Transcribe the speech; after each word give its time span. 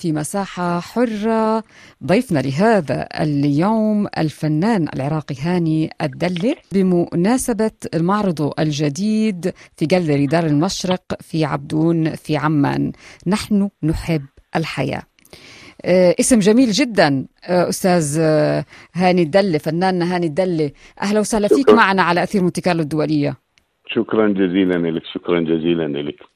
في 0.00 0.12
مساحة 0.12 0.80
حرة. 0.80 1.64
ضيفنا 2.04 2.38
لهذا 2.38 3.08
اليوم 3.20 4.06
الفنان 4.18 4.88
العراقي 4.94 5.34
هاني 5.40 5.90
الدلة 6.02 6.56
بمناسبة 6.72 7.70
المعرض 7.94 8.52
الجديد 8.58 9.52
في 9.76 9.86
جاليري 9.86 10.26
دار 10.26 10.46
المشرق 10.46 11.02
في 11.20 11.44
عبدون 11.44 12.10
في 12.14 12.36
عمان. 12.36 12.92
نحن 13.26 13.68
نحب 13.82 14.22
الحياة. 14.56 15.02
آه، 15.84 16.14
اسم 16.20 16.38
جميل 16.38 16.70
جدا 16.70 17.26
آه، 17.44 17.68
أستاذ 17.68 18.18
آه، 18.20 18.64
هاني 18.94 19.22
الدله 19.22 19.58
فناننا 19.58 20.14
هاني 20.14 20.26
الدله 20.26 20.70
أهلا 21.02 21.20
وسهلا 21.20 21.48
فيك 21.48 21.70
معنا 21.70 22.02
على 22.02 22.22
أثير 22.22 22.42
مونتي 22.42 22.60
كارلو 22.60 22.82
الدولية. 22.82 23.36
شكرا 23.86 24.28
جزيلا 24.28 24.90
لك 24.90 25.02
شكرا 25.14 25.40
جزيلا 25.40 26.02
لك. 26.02 26.29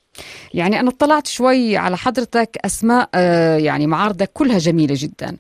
يعني 0.54 0.80
أنا 0.80 0.88
اطلعت 0.88 1.26
شوي 1.26 1.76
على 1.76 1.96
حضرتك 1.96 2.58
أسماء 2.64 3.08
يعني 3.58 3.86
معارضك 3.86 4.30
كلها 4.32 4.58
جميلة 4.58 4.94
جدا. 4.98 5.36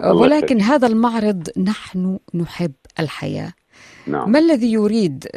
ولكن 0.00 0.60
هذا 0.60 0.86
المعرض 0.86 1.48
نحن 1.58 2.18
نحب 2.34 2.72
الحياة. 3.00 3.52
نعم. 4.06 4.32
ما 4.32 4.38
الذي 4.38 4.72
يريد 4.72 5.28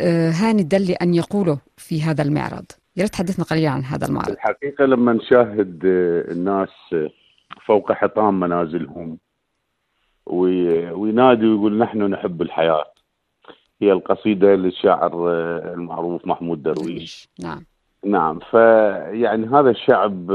هاني 0.42 0.62
الدلي 0.62 0.94
أن 0.94 1.14
يقوله 1.14 1.58
في 1.78 2.02
هذا 2.02 2.22
المعرض؟ 2.22 2.66
يا 2.98 3.02
ريت 3.04 3.14
تحدثنا 3.14 3.46
قليلا 3.46 3.70
عن 3.70 3.84
هذا 3.84 4.08
المعرض. 4.08 4.30
الحقيقة 4.30 4.86
لما 4.86 5.14
نشاهد 5.14 5.80
الناس 6.32 6.70
فوق 7.66 7.92
حطام 7.92 8.40
منازلهم 8.40 9.18
وينادي 10.26 11.46
ويقول 11.46 11.78
نحن 11.78 12.02
نحب 12.02 12.42
الحياة. 12.42 12.86
هي 13.82 13.92
القصيدة 13.92 14.56
للشاعر 14.56 15.30
المعروف 15.74 16.28
محمود 16.28 16.64
درويش. 16.64 17.30
نعم. 17.40 17.66
نعم 18.06 18.40
فيعني 18.40 19.48
هذا 19.48 19.70
الشعب 19.70 20.28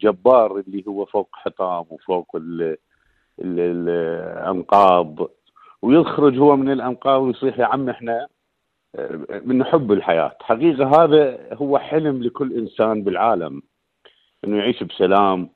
جبار 0.00 0.56
اللي 0.58 0.84
هو 0.88 1.04
فوق 1.04 1.28
حطام 1.32 1.84
وفوق 1.90 2.36
ال 2.36 2.62
ال 3.40 3.60
الأنقاض 3.60 5.16
ويخرج 5.82 6.38
هو 6.38 6.56
من 6.56 6.70
الأنقاض 6.72 7.22
ويصيح 7.22 7.58
يا 7.58 7.64
عم 7.64 7.88
إحنا 7.88 8.26
من 9.44 9.58
نحب 9.58 9.92
الحياة. 9.92 10.36
حقيقة 10.42 11.04
هذا 11.04 11.48
هو 11.54 11.78
حلم 11.78 12.22
لكل 12.22 12.52
إنسان 12.52 13.02
بالعالم 13.04 13.62
أنه 14.44 14.56
يعيش 14.56 14.82
بسلام 14.82 15.50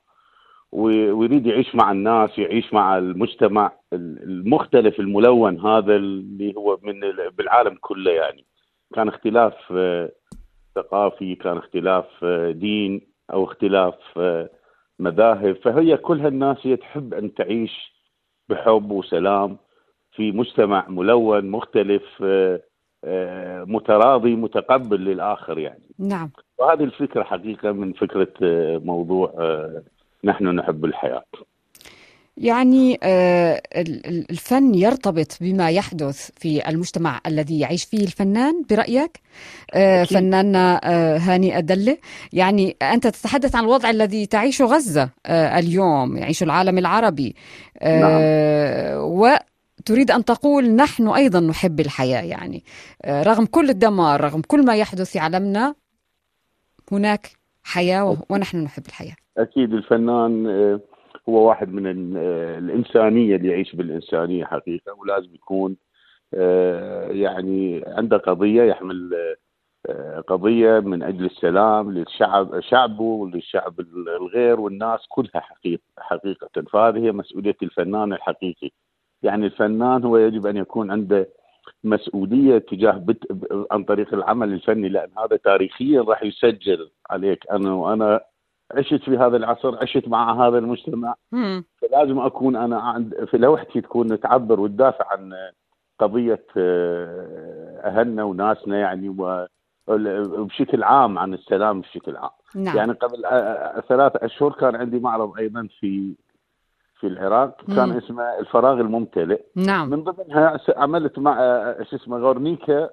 ويريد 0.71 1.47
يعيش 1.47 1.75
مع 1.75 1.91
الناس 1.91 2.37
يعيش 2.37 2.73
مع 2.73 2.97
المجتمع 2.97 3.71
المختلف 3.93 4.99
الملون 4.99 5.59
هذا 5.59 5.95
اللي 5.95 6.53
هو 6.57 6.79
من 6.83 6.99
بالعالم 7.37 7.77
كله 7.81 8.11
يعني. 8.11 8.45
كان 8.95 9.07
اختلاف 9.07 9.53
آه، 9.71 10.11
ثقافي 10.75 11.35
كان 11.35 11.57
اختلاف 11.57 12.05
آه، 12.23 12.51
دين 12.51 13.01
أو 13.33 13.43
اختلاف 13.43 13.95
آه، 14.17 14.49
مذاهب. 14.99 15.55
فهي 15.55 15.97
كل 15.97 16.19
هالناس 16.19 16.57
هي 16.61 16.75
تحب 16.75 17.13
أن 17.13 17.33
تعيش 17.33 17.95
بحب 18.49 18.91
وسلام 18.91 19.57
في 20.11 20.31
مجتمع 20.31 20.89
ملون 20.89 21.45
مختلف 21.45 22.23
متراضي 23.67 24.35
متقبل 24.35 24.99
للآخر 25.05 25.57
يعني. 25.59 25.83
نعم. 25.99 26.31
وهذه 26.57 26.83
الفكرة 26.83 27.23
حقيقة 27.23 27.71
من 27.71 27.93
فكرة 27.93 28.33
موضوع 28.77 29.33
نحن 30.23 30.47
نحب 30.47 30.85
الحياة. 30.85 31.25
يعني 32.37 32.99
آه، 33.03 33.61
الفن 34.31 34.75
يرتبط 34.75 35.37
بما 35.41 35.69
يحدث 35.69 36.29
في 36.35 36.69
المجتمع 36.69 37.21
الذي 37.27 37.59
يعيش 37.59 37.83
فيه 37.83 38.03
الفنان 38.03 38.63
برأيك؟ 38.69 39.19
آه، 39.73 40.03
فناننا 40.03 40.81
آه، 40.83 41.17
هاني 41.17 41.57
أدلة. 41.57 41.97
يعني 42.33 42.75
أنت 42.81 43.07
تتحدث 43.07 43.55
عن 43.55 43.63
الوضع 43.63 43.89
الذي 43.89 44.25
تعيشه 44.25 44.65
غزة 44.65 45.09
اليوم 45.29 46.17
يعيش 46.17 46.43
العالم 46.43 46.77
العربي. 46.77 47.35
نعم. 47.83 48.21
وتريد 48.97 50.11
أن 50.11 50.25
تقول 50.25 50.75
نحن 50.75 51.07
أيضا 51.07 51.39
نحب 51.39 51.79
الحياة 51.79 52.21
يعني. 52.21 52.63
رغم 53.05 53.45
كل 53.45 53.69
الدمار 53.69 54.21
رغم 54.21 54.41
كل 54.41 54.65
ما 54.65 54.75
يحدث 54.75 55.11
في 55.11 55.19
عالمنا 55.19 55.75
هناك 56.91 57.29
حياة 57.63 58.17
ونحن 58.29 58.57
نحب 58.57 58.83
الحياة. 58.87 59.15
أكيد 59.37 59.73
الفنان 59.73 60.47
هو 61.29 61.47
واحد 61.49 61.73
من 61.73 62.17
آه، 62.17 62.57
الإنسانية 62.57 63.35
اللي 63.35 63.49
يعيش 63.49 63.75
بالإنسانية 63.75 64.45
حقيقة 64.45 64.93
ولازم 64.93 65.35
يكون 65.35 65.77
آه، 66.33 67.07
يعني 67.11 67.83
عنده 67.87 68.17
قضية 68.17 68.63
يحمل 68.63 69.15
قضية 70.27 70.79
من 70.79 71.03
أجل 71.03 71.25
السلام 71.25 71.91
للشعب 71.91 72.59
شعبه 72.59 73.03
وللشعب 73.03 73.79
الغير 73.79 74.59
والناس 74.59 74.99
كلها 75.09 75.39
حقيقه 75.39 75.81
حقيقة. 75.97 76.61
فهذه 76.71 76.97
هي 76.97 77.11
مسؤولية 77.11 77.55
الفنان 77.63 78.13
الحقيقي. 78.13 78.69
يعني 79.23 79.45
الفنان 79.45 80.03
هو 80.03 80.17
يجب 80.17 80.45
أن 80.45 80.57
يكون 80.57 80.91
عنده 80.91 81.29
مسؤولية 81.83 82.57
تجاه 82.57 82.91
بت... 82.91 83.27
عن 83.71 83.83
طريق 83.83 84.13
العمل 84.13 84.53
الفني 84.53 84.89
لأن 84.89 85.09
هذا 85.17 85.37
تاريخيا 85.37 86.01
راح 86.01 86.23
يسجل 86.23 86.89
عليك. 87.09 87.51
أنا 87.51 87.73
وأنا 87.73 88.21
عشت 88.71 89.03
في 89.03 89.17
هذا 89.17 89.37
العصر 89.37 89.77
عشت 89.81 90.07
مع 90.07 90.47
هذا 90.47 90.57
المجتمع 90.57 91.15
مم. 91.31 91.63
فلازم 91.81 92.19
أكون 92.19 92.55
أنا 92.55 92.79
عند 92.79 93.25
في 93.31 93.37
لوحتي 93.37 93.81
تكون 93.81 94.19
تعبر 94.19 94.59
وتدافع 94.59 95.05
عن 95.11 95.33
قضية 95.99 96.45
آه، 96.57 97.81
أهلنا 97.83 98.23
وناسنا 98.23 98.79
يعني 98.79 99.15
وبشكل 99.87 100.83
عام 100.83 101.17
عن 101.19 101.33
السلام 101.33 101.81
بشكل 101.81 102.15
عام 102.15 102.29
نعم. 102.55 102.77
يعني 102.77 102.91
قبل 102.91 103.25
آه، 103.25 103.29
آه، 103.29 103.81
ثلاثة 103.81 104.25
أشهر 104.25 104.51
كان 104.51 104.75
عندي 104.75 104.99
معرض 104.99 105.37
أيضا 105.37 105.67
في 105.79 106.15
في 106.99 107.07
العراق 107.07 107.65
كان 107.67 107.89
مم. 107.89 107.97
اسمه 107.97 108.39
الفراغ 108.39 108.79
الممتلئ 108.79 109.41
نعم 109.55 109.89
من 109.89 110.03
ضمنها 110.03 110.59
عملت 110.77 111.19
مع 111.19 111.35
شو 111.89 111.95
اسمه 111.95 112.17
غورنيكا 112.17 112.89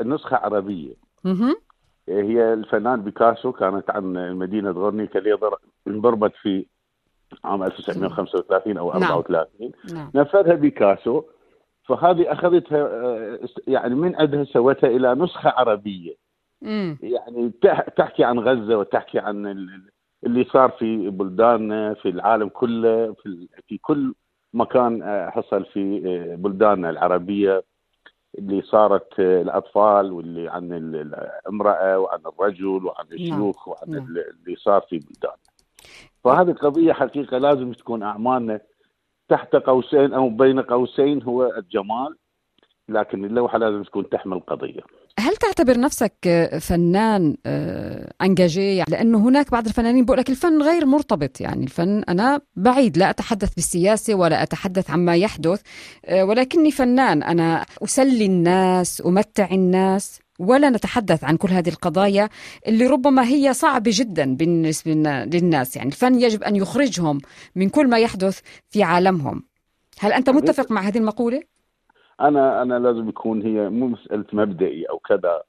النسخه 0.00 0.36
عربية 0.36 0.94
مم. 1.24 1.54
هي 2.08 2.52
الفنان 2.52 3.02
بيكاسو 3.02 3.52
كانت 3.52 3.90
عن 3.90 4.34
مدينة 4.36 4.70
غورنيكا 4.70 5.18
اللي 5.18 5.38
انضربت 5.86 6.32
في 6.42 6.66
عام 7.44 7.62
1935 7.62 8.78
أو 8.78 8.92
34 8.92 9.72
نعم. 9.92 10.10
نفذها 10.14 10.54
بيكاسو 10.54 11.22
فهذه 11.84 12.32
أخذتها 12.32 12.78
آه، 12.78 13.38
يعني 13.66 13.94
من 13.94 14.16
عندها 14.16 14.44
سوتها 14.44 14.88
إلى 14.88 15.14
نسخة 15.14 15.50
عربية 15.50 16.14
مم. 16.62 16.98
يعني 17.02 17.52
تحكي 17.96 18.24
عن 18.24 18.38
غزة 18.38 18.78
وتحكي 18.78 19.18
عن 19.18 19.46
اللي 20.26 20.44
صار 20.44 20.70
في 20.70 21.10
بلداننا 21.10 21.94
في 21.94 22.08
العالم 22.08 22.48
كله 22.48 23.14
في, 23.22 23.48
في 23.68 23.78
كل 23.78 24.14
مكان 24.54 25.02
آه، 25.02 25.30
حصل 25.30 25.64
في 25.64 26.02
آه، 26.06 26.34
بلداننا 26.34 26.90
العربية 26.90 27.64
اللي 28.38 28.62
صارت 28.62 29.20
الأطفال 29.20 30.12
واللي 30.12 30.48
عن 30.48 30.72
الامرأة 30.72 31.98
وعن 31.98 32.20
الرجل 32.26 32.86
وعن 32.86 33.04
نعم. 33.10 33.12
الشيوخ 33.12 33.68
وعن 33.68 33.90
نعم. 33.90 34.06
اللي 34.06 34.56
صار 34.56 34.80
في 34.80 34.98
بلدان 34.98 35.36
فهذه 36.24 36.52
قضية 36.52 36.92
حقيقة 36.92 37.38
لازم 37.38 37.72
تكون 37.72 38.02
أعمالنا 38.02 38.60
تحت 39.28 39.56
قوسين 39.56 40.12
أو 40.12 40.28
بين 40.28 40.60
قوسين 40.60 41.22
هو 41.22 41.52
الجمال 41.56 42.16
لكن 42.88 43.24
اللوحة 43.24 43.58
لازم 43.58 43.82
تكون 43.82 44.08
تحمل 44.08 44.40
قضيه 44.40 44.80
هل 45.18 45.36
تعتبر 45.36 45.80
نفسك 45.80 46.48
فنان 46.60 47.36
انجاجي؟ 48.22 48.76
يعني 48.76 48.90
لأنه 48.90 49.18
هناك 49.18 49.50
بعض 49.50 49.66
الفنانين 49.66 50.04
بيقول 50.04 50.18
لك 50.18 50.30
الفن 50.30 50.62
غير 50.62 50.86
مرتبط. 50.86 51.40
يعني 51.40 51.64
الفن 51.64 52.02
أنا 52.08 52.40
بعيد 52.56 52.98
لا 52.98 53.10
أتحدث 53.10 53.54
بالسياسة 53.54 54.14
ولا 54.14 54.42
أتحدث 54.42 54.90
عما 54.90 55.16
يحدث 55.16 55.60
آه، 56.04 56.24
ولكني 56.24 56.70
فنان. 56.70 57.22
أنا 57.22 57.66
أسلي 57.84 58.26
الناس 58.26 59.02
أمتع 59.06 59.48
الناس 59.50 60.18
ولا 60.38 60.70
نتحدث 60.70 61.24
عن 61.24 61.36
كل 61.36 61.50
هذه 61.50 61.68
القضايا 61.68 62.28
اللي 62.66 62.86
ربما 62.86 63.28
هي 63.28 63.54
صعبة 63.54 63.90
جدا 63.94 64.36
بالنسبة 64.36 64.92
للناس. 65.24 65.76
يعني 65.76 65.88
الفن 65.88 66.20
يجب 66.20 66.42
أن 66.42 66.56
يخرجهم 66.56 67.18
من 67.54 67.68
كل 67.68 67.88
ما 67.88 67.98
يحدث 67.98 68.40
في 68.70 68.82
عالمهم. 68.82 69.42
هل 69.98 70.12
أنت 70.12 70.30
متفق 70.30 70.70
مع 70.70 70.80
هذه 70.80 70.98
المقولة؟ 70.98 71.57
أنا 72.20 72.62
أنا 72.62 72.78
لازم 72.78 73.08
يكون 73.08 73.42
هي 73.42 73.68
مو 73.68 73.86
مسألة 73.86 74.24
مبدئي 74.32 74.84
أو 74.84 74.98
كذا 74.98 75.42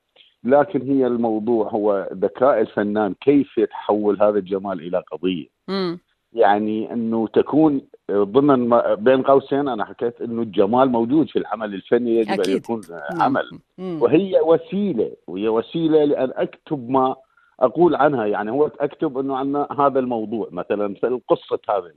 لكن 0.43 0.81
هي 0.81 1.07
الموضوع 1.07 1.69
هو 1.69 2.09
ذكاء 2.13 2.61
الفنان 2.61 3.13
كيف 3.21 3.57
يتحول 3.57 4.21
هذا 4.21 4.37
الجمال 4.39 4.81
إلى 4.81 5.03
قضية؟ 5.11 5.47
م. 5.67 5.97
يعني 6.33 6.93
إنه 6.93 7.27
تكون 7.27 7.81
ضمن 8.11 8.69
بين 8.95 9.21
قوسين 9.21 9.67
أنا 9.67 9.85
حكيت 9.85 10.21
إنه 10.21 10.41
الجمال 10.41 10.89
موجود 10.89 11.29
في 11.29 11.39
العمل 11.39 11.73
الفني 11.73 12.15
يجب 12.15 12.31
أكيد. 12.31 12.49
ان 12.49 12.55
يكون 12.55 12.81
عمل. 13.19 13.49
م. 13.77 14.01
وهي 14.01 14.39
وسيلة 14.39 15.11
وهي 15.27 15.47
وسيلة 15.49 16.03
لأن 16.05 16.31
أكتب 16.35 16.89
ما 16.89 17.15
أقول 17.59 17.95
عنها. 17.95 18.25
يعني 18.25 18.51
هو 18.51 18.71
أكتب 18.79 19.17
إنه 19.17 19.37
عن 19.37 19.55
هذا 19.79 19.99
الموضوع. 19.99 20.47
مثلا 20.51 20.93
في 20.93 21.19
قصة 21.27 21.59
هذا 21.69 21.91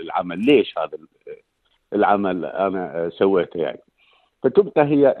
العمل. 0.00 0.38
ليش 0.38 0.78
هذا 0.78 0.98
العمل 1.92 2.44
أنا 2.44 3.10
سويته 3.18 3.58
يعني؟ 3.58 3.78
فتبقى 4.42 4.84
هي 4.84 5.16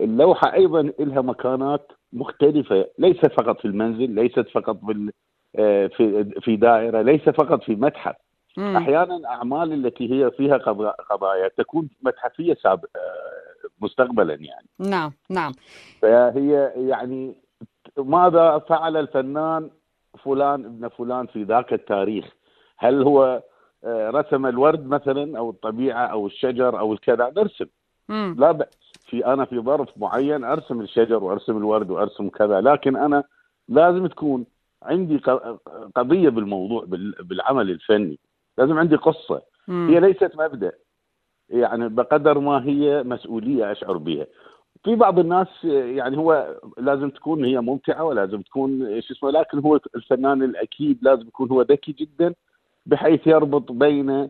اللوحة 0.00 0.54
أيضا 0.54 0.82
لها 0.82 1.20
مكانات 1.20 1.92
مختلفة 2.12 2.86
ليست 2.98 3.26
فقط 3.26 3.58
في 3.60 3.64
المنزل 3.64 4.10
ليست 4.10 4.48
فقط 4.48 4.80
آه، 5.56 5.86
في 5.86 6.24
في 6.40 6.56
دائرة 6.56 7.02
ليس 7.02 7.28
فقط 7.28 7.62
في 7.62 7.74
متحف. 7.74 8.14
مم. 8.56 8.76
أحيانا 8.76 9.20
أعمال 9.28 9.72
التي 9.86 10.12
هي 10.12 10.30
فيها 10.30 10.56
قضا- 10.56 10.90
قضايا 11.10 11.48
تكون 11.48 11.88
متحفية 12.02 12.54
ساب... 12.54 12.84
آه، 12.96 13.68
مستقبلا 13.80 14.34
يعني. 14.34 14.66
نعم 14.78 15.12
نعم. 15.30 15.52
فهي 16.02 16.72
يعني 16.76 17.34
ماذا 17.98 18.58
فعل 18.58 18.96
الفنان 18.96 19.70
فلان 20.24 20.64
ابن 20.64 20.88
فلان 20.88 21.26
في 21.26 21.42
ذاك 21.42 21.72
التاريخ؟ 21.72 22.24
هل 22.78 23.02
هو 23.02 23.42
آه، 23.84 24.10
رسم 24.10 24.46
الورد 24.46 24.86
مثلا 24.86 25.38
أو 25.38 25.50
الطبيعة 25.50 26.06
أو 26.06 26.26
الشجر 26.26 26.78
أو 26.78 26.92
الكذا؟ 26.92 27.32
نرسم. 27.36 27.66
مم. 28.08 28.36
لا 28.38 28.52
بأس. 28.52 28.78
في 29.06 29.26
أنا 29.26 29.44
في 29.44 29.60
ظرف 29.60 29.88
معين 29.96 30.44
أرسم 30.44 30.80
الشجر 30.80 31.24
وأرسم 31.24 31.56
الورد 31.56 31.90
وأرسم 31.90 32.28
كذا 32.28 32.60
لكن 32.60 32.96
أنا 32.96 33.24
لازم 33.68 34.06
تكون 34.06 34.44
عندي 34.82 35.16
قضية 35.94 36.28
بالموضوع 36.28 36.84
بال- 36.84 37.14
بالعمل 37.20 37.70
الفني. 37.70 38.18
لازم 38.58 38.78
عندي 38.78 38.96
قصة. 38.96 39.42
مم. 39.68 39.88
هي 39.90 40.00
ليست 40.00 40.32
مبدأ. 40.38 40.72
يعني 41.50 41.88
بقدر 41.88 42.38
ما 42.38 42.64
هي 42.64 43.02
مسؤولية 43.02 43.72
أشعر 43.72 43.96
بها. 43.96 44.26
في 44.84 44.94
بعض 44.94 45.18
الناس 45.18 45.46
يعني 45.64 46.16
هو 46.18 46.56
لازم 46.78 47.10
تكون 47.10 47.44
هي 47.44 47.60
ممتعة 47.60 48.04
ولازم 48.04 48.42
تكون 48.42 49.00
شو 49.00 49.14
اسمه 49.14 49.30
لكن 49.30 49.58
هو 49.58 49.80
الفنان 49.94 50.42
الأكيد 50.42 50.98
لازم 51.02 51.26
يكون 51.28 51.50
هو 51.50 51.62
ذكي 51.62 51.92
جدا 51.92 52.34
بحيث 52.86 53.26
يربط 53.26 53.72
بين 53.72 54.28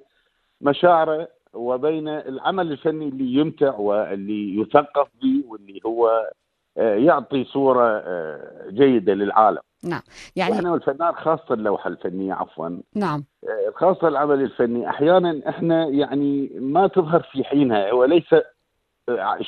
مشاعره 0.60 1.28
وبين 1.54 2.08
العمل 2.08 2.72
الفني 2.72 3.08
اللي 3.08 3.34
يمتع 3.34 3.74
واللي 3.76 4.60
يثقف 4.60 5.08
به 5.22 5.44
واللي 5.48 5.80
هو 5.86 6.30
آه، 6.78 6.94
يعطي 6.94 7.44
صورة 7.44 7.86
آه، 7.86 8.68
جيدة 8.70 9.14
للعالم. 9.14 9.58
نعم. 9.84 10.00
يعني 10.36 10.52
وإحنا 10.52 10.72
والفنان 10.72 11.14
خاصة 11.14 11.54
اللوحة 11.54 11.88
الفنية 11.88 12.34
عفوا. 12.34 12.68
نعم. 12.94 13.24
آه، 13.44 13.70
خاصة 13.74 14.08
العمل 14.08 14.42
الفني. 14.42 14.88
أحيانا 14.90 15.42
إحنا 15.48 15.86
يعني 15.88 16.50
ما 16.54 16.86
تظهر 16.86 17.22
في 17.22 17.44
حينها. 17.44 17.92
وليس 17.92 18.32
آه، 18.32 19.38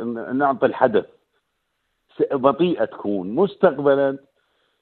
آه، 0.00 0.32
نعطي 0.32 0.66
الحدث. 0.66 1.04
بطيئة 2.32 2.84
تكون. 2.84 3.34
مستقبلا 3.34 4.18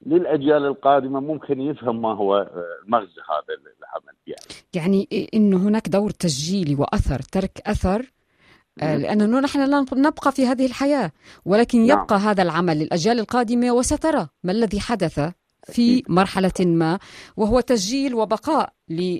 للأجيال 0.06 0.64
القادمة 0.66 1.20
ممكن 1.20 1.60
يفهم 1.60 2.02
ما 2.02 2.14
هو 2.14 2.36
آه، 2.36 2.64
مغزى 2.86 3.20
هذا 3.30 3.54
العمل 3.78 4.16
يعني. 4.26 4.42
يعني 4.74 5.28
إنه 5.34 5.56
هناك 5.56 5.88
دور 5.88 6.10
تسجيلي 6.10 6.74
وأثر 6.74 7.18
ترك 7.18 7.62
أثر 7.66 8.12
آه، 8.82 8.96
لأنه 8.96 9.40
نحن 9.40 9.64
لا 9.64 9.84
نبقى 9.92 10.32
في 10.32 10.46
هذه 10.46 10.66
الحياة. 10.66 11.12
ولكن 11.44 11.86
نعم. 11.86 11.98
يبقى 11.98 12.16
هذا 12.16 12.42
العمل 12.42 12.78
للأجيال 12.78 13.18
القادمة 13.18 13.72
وسترى 13.72 14.28
ما 14.44 14.52
الذي 14.52 14.80
حدث 14.80 15.20
في 15.64 15.98
أكيد. 15.98 16.10
مرحلة 16.10 16.52
ما 16.60 16.98
وهو 17.36 17.60
تسجيل 17.60 18.14
وبقاء 18.14 18.72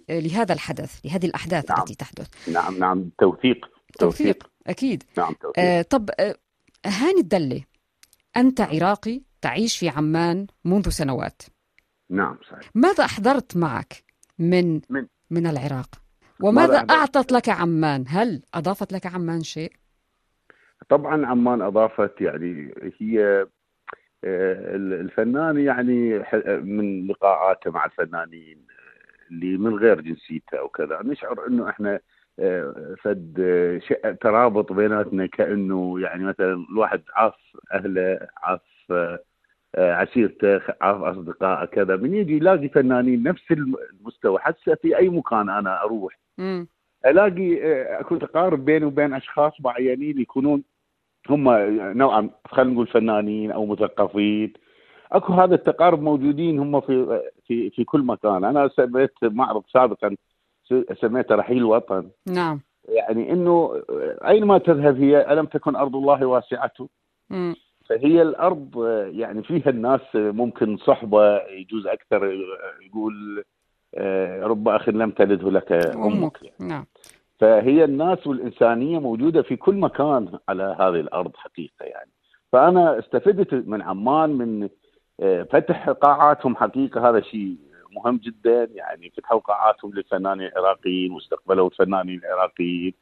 لهذا 0.09 0.53
الحدث 0.53 1.01
لهذه 1.05 1.27
الأحداث 1.27 1.71
نعم. 1.71 1.81
التي 1.81 1.95
تحدث. 1.95 2.49
نعم 2.49 2.79
نعم. 2.79 3.11
توثيق. 3.19 3.67
توثيق 3.99 4.51
أكيد. 4.67 5.03
نعم 5.19 5.33
توثيق. 5.33 5.65
آه 5.65 5.83
طب 5.83 6.11
آه 6.21 6.35
هاني 6.87 7.21
الدلة 7.21 7.63
أنت 8.37 8.61
عراقي؟ 8.61 9.28
تعيش 9.41 9.79
في 9.79 9.89
عمان 9.89 10.47
منذ 10.65 10.89
سنوات. 10.89 11.43
نعم 12.11 12.39
صحيح. 12.51 12.71
ماذا 12.75 13.05
أحضرت 13.05 13.57
معك 13.57 13.93
من 14.39 14.81
من- 14.91 15.07
من 15.31 15.47
العراق؟ 15.47 15.89
ماذا 16.41 16.49
وماذا 16.49 16.77
أحضرت؟ 16.77 16.91
أعطت 16.91 17.33
لك 17.33 17.49
عمان؟ 17.49 18.05
هل 18.09 18.43
أضافت 18.55 18.93
لك 18.93 19.07
عمان 19.07 19.43
شيء؟ 19.43 19.73
طبعا 20.89 21.27
عمان 21.27 21.63
أضافت 21.63 22.21
يعني 22.21 22.75
هي 23.01 23.47
آه، 24.25 24.77
الفنان 24.77 25.59
يعني 25.59 26.19
من 26.63 27.07
لقاءاته 27.07 27.71
مع 27.71 27.85
الفنانين 27.85 28.59
آه، 28.71 29.31
اللي 29.31 29.57
من 29.59 29.75
غير 29.75 30.01
جنسيته 30.01 30.59
أو 30.59 30.69
كذا. 30.69 31.01
نشعر 31.05 31.47
إنه 31.49 31.69
إحنا 31.71 32.01
آه، 32.39 32.95
فد 33.03 33.35
شيء 33.89 34.13
ترابط 34.13 34.73
بيناتنا 34.73 35.27
كأنه 35.27 36.01
يعني 36.01 36.25
مثلا 36.25 36.53
الواحد 36.71 37.03
عاف 37.15 37.35
أهله 37.73 38.19
عاف 38.43 38.61
عشيرته 39.77 40.61
عاف 40.81 41.03
اصدقائه 41.03 41.65
كذا. 41.65 41.97
من 41.97 42.15
يجي 42.15 42.37
يلاقي 42.37 42.69
فنانين 42.69 43.23
نفس 43.23 43.43
الم- 43.53 43.77
المستوى. 44.01 44.39
حتى 44.39 44.77
في 44.77 44.97
أي 44.99 45.09
مكان 45.09 45.49
أنا 45.51 45.83
أروح 45.83 46.19
مم. 46.39 46.69
ألاقي 47.07 47.63
آه، 47.63 48.01
اكو 48.01 48.17
تقارب 48.17 48.65
بيني 48.65 48.85
وبين 48.85 49.15
أشخاص 49.15 49.53
معينين 49.61 50.21
يكونون 50.21 50.63
هم 51.31 51.49
نوعا 51.99 52.31
خلينا 52.47 52.73
نقول 52.73 52.87
فنانين 52.87 53.51
أو 53.51 53.67
مثقفين. 53.67 54.53
أكو 55.13 55.33
هذا 55.33 55.55
التقارب 55.55 56.03
موجودين 56.03 56.59
هم 56.59 56.81
في 56.81 57.21
في 57.47 57.71
في 57.71 57.85
كل 57.85 58.01
مكان. 58.03 58.45
أنا 58.45 58.69
سميت 58.69 59.13
معرض 59.23 59.63
سابقا 59.73 60.17
سميته 61.01 61.35
رحيل 61.35 61.65
وطن. 61.65 62.11
نعم. 62.27 62.61
يعني 62.89 63.33
إنه 63.33 63.83
أينما 64.29 64.59
تذهب 64.59 65.01
هي 65.01 65.33
ألم 65.33 65.47
تكن 65.47 65.77
أرض 65.77 65.97
الله 65.97 66.27
واسعه 66.27 66.73
مم. 67.31 67.55
فهي 67.89 68.23
الأرض 68.23 68.87
يعني 69.13 69.43
فيها 69.43 69.71
الناس 69.71 70.01
ممكن 70.15 70.77
صحبة 70.77 71.39
يجوز 71.47 71.87
أكثر 71.87 72.33
يقول 72.87 73.45
آه، 73.95 74.43
رب 74.43 74.69
أخ 74.69 74.89
لم 74.89 75.11
تلده 75.11 75.51
لك 75.51 75.73
أمك. 75.73 75.97
أمك 75.97 76.53
نعم. 76.61 76.85
فهي 77.39 77.85
الناس 77.85 78.27
والإنسانية 78.27 78.99
موجودة 78.99 79.43
في 79.43 79.57
كل 79.57 79.75
مكان 79.75 80.39
على 80.49 80.77
هذه 80.79 81.01
الأرض 81.01 81.37
حقيقة 81.37 81.85
يعني. 81.85 82.11
فأنا 82.53 82.99
استفدت 82.99 83.55
من 83.55 83.83
عمان 83.83 84.31
من 84.31 84.69
آه، 85.21 85.43
فتح 85.43 85.91
قاعاتهم 85.91 86.57
حقيقة 86.57 87.11
هذا 87.11 87.21
شيء 87.21 87.57
مهم 87.93 88.17
جدا 88.17 88.69
يعني 88.75 89.11
فتحوا 89.11 89.41
قاعاتهم 89.41 89.95
للفنانين 89.95 90.47
العراقيين 90.47 91.13
واستقبلوا 91.13 91.69
الفنانين 91.69 92.19
العراقيين. 92.19 92.95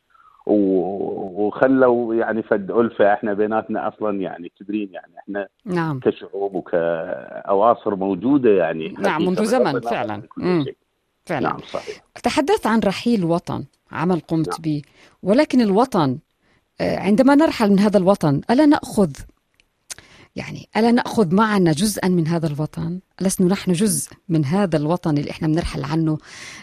وخلوا 0.46 2.14
يعني 2.14 2.42
فد 2.42 2.70
ألفة 2.70 3.12
إحنا 3.12 3.34
بيناتنا 3.34 3.88
أصلا 3.88 4.20
يعني 4.20 4.52
تدرين 4.60 4.88
يعني 4.92 5.12
إحنا 5.18 5.48
نعم 5.64 6.00
كشعوب 6.00 6.54
وكأواصر 6.54 7.96
موجودة 7.96 8.50
يعني 8.50 8.94
نعم،. 8.98 9.26
منذ 9.26 9.44
زمن 9.44 9.80
فعلاً. 9.80 10.22
فعلا 11.26 11.48
نعم 11.48 11.58
صحيح 11.58 11.96
تحدثت 12.22 12.66
عن 12.66 12.80
رحيل 12.80 13.24
وطن 13.24 13.64
عمل 13.92 14.20
قمت 14.20 14.48
نعم. 14.48 14.58
به 14.62 14.82
ولكن 15.22 15.60
الوطن 15.60 16.18
آه، 16.80 16.98
عندما 16.98 17.34
نرحل 17.34 17.70
من 17.70 17.78
هذا 17.78 17.98
الوطن 17.98 18.40
ألا 18.50 18.66
نأخذ 18.66 19.10
يعني 20.36 20.68
ألا 20.76 20.92
نأخذ 20.92 21.34
معنا 21.34 21.72
جزءا 21.72 22.08
من 22.08 22.28
هذا 22.28 22.46
الوطن؟ 22.46 23.00
لسنا 23.20 23.46
نحن 23.46 23.72
جزء 23.72 24.10
من 24.28 24.44
هذا 24.44 24.76
الوطن 24.76 25.18
اللي 25.18 25.30
إحنا 25.30 25.48
بنرحل 25.48 25.84
عنه؟ 25.84 26.18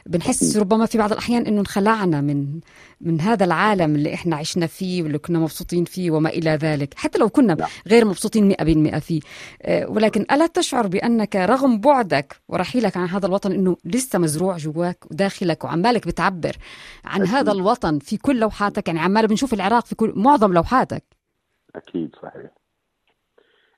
بنحس 0.05 0.57
ربما 0.57 0.85
في 0.85 0.97
بعض 0.97 1.11
الأحيان 1.11 1.45
أنه 1.45 1.59
انخلعنا 1.59 2.21
من 2.21 2.59
من 3.01 3.21
هذا 3.21 3.45
العالم 3.45 3.95
اللي 3.95 4.13
إحنا 4.13 4.35
عشنا 4.35 4.67
فيه 4.67 5.03
واللي 5.03 5.17
كنا 5.17 5.39
مبسوطين 5.39 5.85
فيه 5.85 6.11
وما 6.11 6.29
إلى 6.29 6.49
ذلك 6.49 6.93
حتى 6.93 7.17
لو 7.19 7.29
كنا 7.29 7.53
نعم. 7.53 7.69
غير 7.87 8.05
مبسوطين 8.05 8.47
مئة 8.47 8.63
بالمئة 8.63 8.99
فيه. 8.99 9.21
آه، 9.61 9.89
ولكن 9.89 10.25
ألا 10.31 10.47
تشعر 10.47 10.87
بأنك 10.87 11.35
رغم 11.35 11.79
بعدك 11.79 12.41
ورحيلك 12.49 12.97
عن 12.97 13.07
هذا 13.07 13.25
الوطن 13.25 13.51
أنه 13.51 13.77
لسه 13.85 14.19
مزروع 14.19 14.57
جواك 14.57 15.11
وداخلك 15.11 15.63
وعمالك 15.63 16.07
بتعبر 16.07 16.55
عن. 17.05 17.27
هذا 17.27 17.51
الوطن 17.51 17.99
في 17.99 18.17
كل 18.17 18.39
لوحاتك؟ 18.39 18.87
يعني 18.87 18.99
عمال 18.99 19.27
بنشوف 19.27 19.53
العراق 19.53 19.85
في 19.85 19.95
كل 19.95 20.13
معظم 20.15 20.53
لوحاتك. 20.53 21.03
أكيد 21.75 22.15
صحيح. 22.23 22.62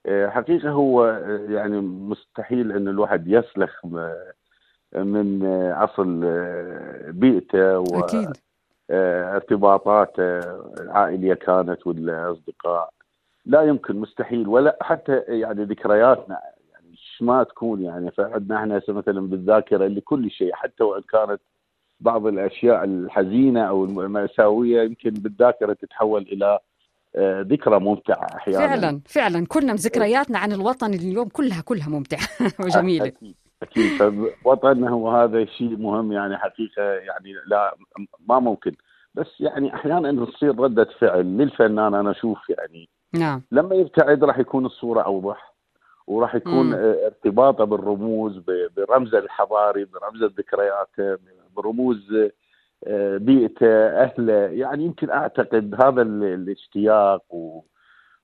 آه، 0.06 0.30
حقيقة 0.30 0.70
هو 0.70 1.06
آه، 1.06 1.46
يعني 1.50 1.82
مستحيل 1.82 2.72
أن 2.72 2.88
الواحد 2.88 3.28
يسلخ 3.28 3.86
من 4.96 5.46
آه، 5.46 5.84
أصل 5.84 6.22
آه، 6.24 7.12
بيئته 7.12 7.84
أكيد. 8.00 8.30
وارتباطاته 8.90 10.40
العائلية 10.82 11.34
كانت 11.34 11.88
ولا 11.88 12.32
أصدقاء. 12.32 12.90
لا 13.46 13.62
يمكن 13.62 13.96
مستحيل. 13.96 14.48
ولا 14.48 14.78
حتى 14.82 15.18
يعني 15.28 15.64
ذكرياتنا 15.64 16.40
يعني 16.72 16.96
ما 17.22 17.44
تكون 17.44 17.82
يعني 17.82 18.12
فعندنا 18.12 18.58
إحنا 18.58 18.82
مثلا 18.88 19.22
بالذاكرة 19.28 19.88
لكل 19.88 20.32
شيء 20.32 20.54
حتى 20.54 20.84
وإن 20.84 21.02
كانت 21.02 21.42
بعض 22.00 22.28
الأشياء 22.28 22.84
الحزينة 22.84 23.62
أو 23.62 23.86
المأساوية 23.86 24.84
يمكن 24.84 25.10
بالذاكرة 25.10 25.74
تتحول 25.74 26.22
إلى 26.22 26.46
آه، 26.46 26.60
ذكرى 27.42 27.80
ممتعة 27.80 28.28
أحيانا. 28.36 28.68
فعلا 28.68 29.02
فعلا. 29.06 29.46
كنا 29.48 29.74
ذكرياتنا 29.74 30.40
عن 30.40 30.52
الوطن 30.52 30.94
اليوم 30.94 31.28
كلها 31.28 31.62
كلها 31.62 31.90
ممتعة 31.90 32.28
وجميلة. 32.66 33.06
أكيد 33.06 33.36
أكيد. 33.62 33.98
فوطننا 34.44 34.92
وهذا 34.92 35.46
شيء 35.46 35.78
مهم 35.78 36.12
يعني 36.12 36.38
حقيقة 36.38 36.84
يعني 36.84 37.34
لا 37.48 37.76
ما 38.28 38.40
ممكن. 38.40 38.72
بس 39.14 39.28
يعني 39.40 39.76
أحيانا 39.76 40.26
تصير 40.26 40.60
ردة 40.60 40.88
فعل 41.00 41.26
للفنان 41.26 41.94
أنا 41.94 42.12
أشوف 42.12 42.50
يعني 42.50 42.90
نعم. 43.14 43.42
لما 43.52 43.76
يبتعد 43.76 44.24
راح 44.24 44.40
يكون 44.40 44.66
الصورة 44.66 45.02
أوضح 45.02 45.56
وراح 46.08 46.36
يكون 46.36 46.66
مم. 46.66 46.74
آه، 46.74 47.06
ارتباطه 47.06 47.64
بالرموز 47.64 48.42
برمزه 48.78 49.18
الحضاري 49.18 49.86
برمزه 49.86 50.34
ذكرياته 50.38 51.18
برموز 51.56 52.14
آه، 52.14 52.32
بيئته 53.18 53.68
اهله 53.88 54.34
يعني 54.34 54.86
يمكن 54.86 55.10
أعتقد 55.10 55.76
هذا 55.82 56.02
ال- 56.02 56.24
الاشتياق 56.24 57.24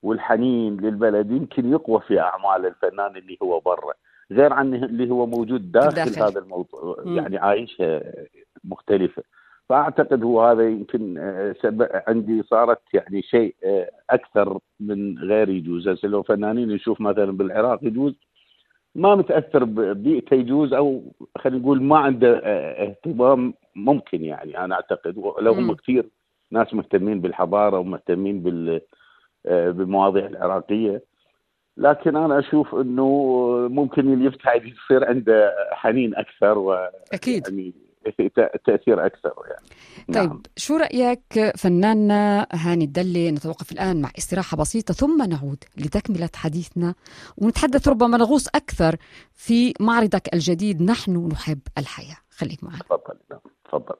والحنين 0.02 0.76
للبلد 0.80 1.30
يمكن 1.30 1.72
يقوى 1.72 2.00
في 2.00 2.20
أعمال 2.20 2.66
الفنان 2.66 3.16
اللي 3.16 3.38
هو 3.42 3.60
برا 3.60 3.92
غير 4.32 4.52
عن 4.52 4.74
اللي 4.74 5.10
هو 5.10 5.26
موجود 5.26 5.72
داخل, 5.72 5.94
داخل. 5.94 6.22
هذا 6.22 6.38
الموضوع. 6.40 6.96
يعني 7.06 7.38
عايشة 7.38 8.02
مختلفة 8.64 9.22
فأعتقد 9.68 10.22
هو 10.22 10.42
هذا 10.42 10.68
يمكن 10.68 11.18
آه، 11.18 11.54
عندي 12.08 12.42
صارت 12.42 12.80
يعني 12.94 13.22
شيء 13.22 13.54
آه، 13.64 13.90
أكثر 14.10 14.58
من 14.80 15.18
غير 15.18 15.48
يجوز 15.48 15.88
هسه 15.88 16.08
لو 16.08 16.22
فنانين 16.22 16.68
نشوف 16.68 17.00
مثلا 17.00 17.36
بالعراق 17.36 17.78
يجوز 17.84 18.14
ما 18.94 19.14
متأثر 19.14 19.64
ببيئته 19.64 20.34
يجوز 20.34 20.72
أو 20.72 21.02
خلينا 21.38 21.58
نقول 21.62 21.82
ما 21.82 21.98
عنده 21.98 22.40
آه، 22.44 22.82
اهتمام 22.88 23.54
ممكن 23.74 24.24
يعني 24.24 24.64
أنا 24.64 24.74
أعتقد. 24.74 25.18
مم. 25.18 25.48
هم 25.48 25.74
كثير 25.74 26.08
ناس 26.50 26.74
مهتمين 26.74 27.20
بالحضارة 27.20 27.78
ومهتمين 27.78 28.42
بال 28.42 28.80
آه، 29.46 29.70
بالمواضيع 29.70 30.26
العراقية. 30.26 31.02
لكن 31.76 32.16
أنا 32.16 32.38
أشوف 32.38 32.74
إنه 32.74 33.08
ممكن 33.70 34.12
اللي 34.12 34.24
يبتعد 34.24 34.64
يصير 34.64 35.04
عنده 35.04 35.54
حنين 35.72 36.14
أكثر 36.14 36.58
و 36.58 36.90
أكيد. 37.12 37.48
يعني 37.48 37.72
تأثير 38.66 39.06
أكثر 39.06 39.34
يعني. 39.50 39.66
طيب 40.14 40.28
نعم. 40.28 40.42
شو 40.56 40.76
رأيك 40.76 41.52
فناننا 41.56 42.46
هاني 42.52 42.84
الدلة 42.84 43.30
نتوقف 43.30 43.72
الآن 43.72 44.00
مع 44.00 44.10
استراحة 44.18 44.56
بسيطة 44.56 44.94
ثم 44.94 45.22
نعود 45.22 45.64
لتكملة 45.76 46.30
حديثنا 46.34 46.94
ونتحدث 47.36 47.88
ربما 47.88 48.18
نغوص 48.18 48.48
أكثر 48.48 48.96
في 49.34 49.74
معرضك 49.80 50.34
الجديد 50.34 50.82
نحن 50.82 51.28
نحب 51.32 51.60
الحياة. 51.78 52.16
خليك 52.30 52.64
معنا. 52.64 52.78
تفضل 52.78 53.18
نعم 53.30 53.40
تفضل. 53.64 53.96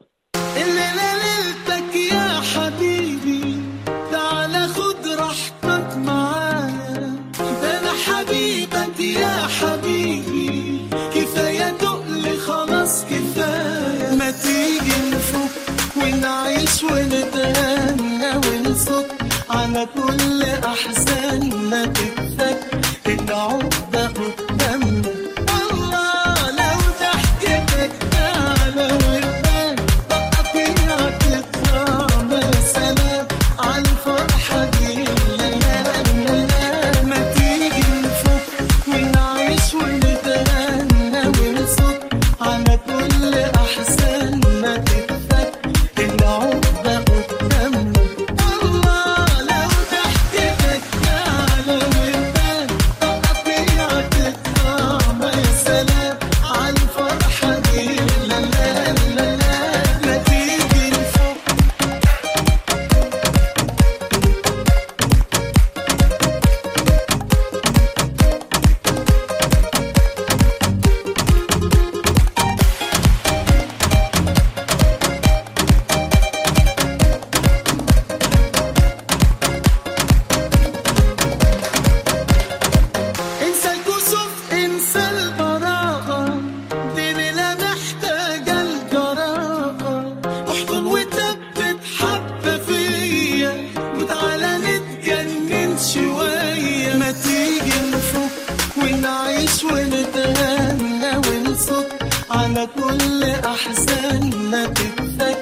على 102.35 102.69
كل 102.77 103.23
أحزاننا 103.25 104.67
تتفك 104.67 105.39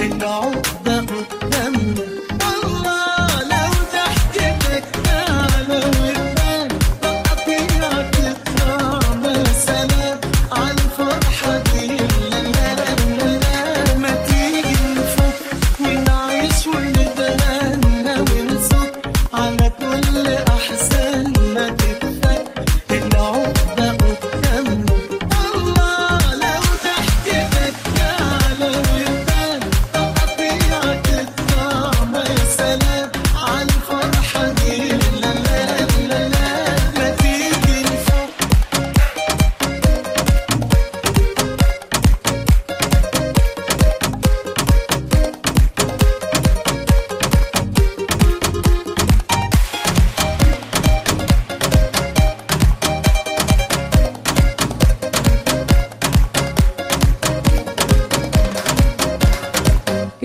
العقدة 0.00 1.00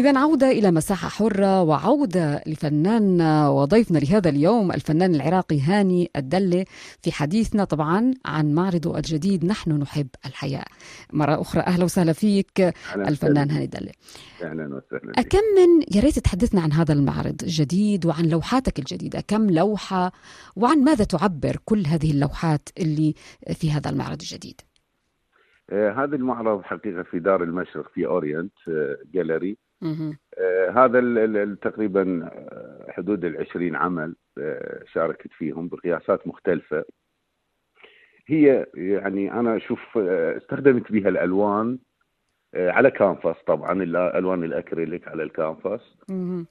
إذا 0.10 0.20
عودة 0.20 0.52
إلى 0.52 0.72
مساحة 0.72 1.10
حرة 1.10 1.62
وعودة 1.62 2.44
لفناننا 2.48 3.50
وضيفنا 3.50 3.98
لهذا 3.98 4.30
اليوم 4.30 4.72
الفنان 4.72 5.16
العراقي 5.16 5.62
هاني 5.62 6.12
الدلة 6.16 6.66
في 7.02 7.12
حديثنا 7.12 7.64
طبعا 7.64 8.14
عن 8.26 8.54
معرضه 8.54 8.98
الجديد 8.98 9.46
نحن 9.46 9.72
نحب 9.72 10.08
الحياة. 10.26 10.66
مرة 11.14 11.42
أخرى 11.42 11.62
أهلا 11.62 11.84
وسهلا 11.84 12.14
فيك 12.14 12.60
أهلاً 12.60 13.10
الفنان. 13.10 13.52
هاني 13.52 13.64
الدلة. 13.64 13.92
أهلا 14.44 14.64
وسهلا 14.64 15.12
بك. 15.12 15.20
أكم 15.20 15.38
من 15.38 15.96
يا 15.96 16.02
ريت 16.02 16.20
تحدثنا 16.20 16.62
عن 16.62 16.72
هذا 16.72 16.94
المعرض 16.94 17.44
الجديد 17.44 18.06
وعن 18.06 18.26
لوحاتك 18.26 18.80
الجديدة. 18.80 19.22
كم 19.28 19.50
لوحة 19.50 20.12
وعن 20.56 20.84
ماذا 20.84 21.04
تعبر 21.04 21.58
كل 21.66 21.86
هذه 21.86 22.12
اللوحات 22.12 22.70
اللي 22.80 23.14
في 23.54 23.72
هذا 23.72 23.90
المعرض 23.90 24.22
الجديد؟ 24.22 24.62
آه، 25.72 25.92
هذا 25.92 26.16
المعرض 26.16 26.62
حقيقة 26.62 27.04
في 27.04 27.20
دار 27.20 27.44
المشرق 27.44 27.92
في 27.94 28.06
Orient 28.06 28.54
آه، 28.68 28.98
جاليري. 29.14 29.58
هذا 30.76 31.00
ال- 31.00 31.38
ال- 31.38 31.60
تقريبا 31.60 32.30
آه، 32.34 32.86
حدود 32.92 33.26
العشرين 33.26 33.76
عمل 33.76 34.16
آه، 34.38 34.84
شاركت 34.94 35.32
فيهم 35.32 35.68
بقياسات 35.68 36.28
مختلفة. 36.28 36.86
هي 38.28 38.66
يعني 38.74 39.32
أنا 39.34 39.58
أشوف 39.58 39.98
آه، 39.98 40.38
استخدمت 40.38 40.92
بها 40.92 41.10
الألوان 41.10 41.78
آه، 42.54 42.72
على 42.72 42.92
كانفاس 42.92 43.36
طبعا 43.48 43.84
الألوان 43.84 44.44
الأكريليك 44.44 45.08
على 45.08 45.24
الكانفاس. 45.24 45.82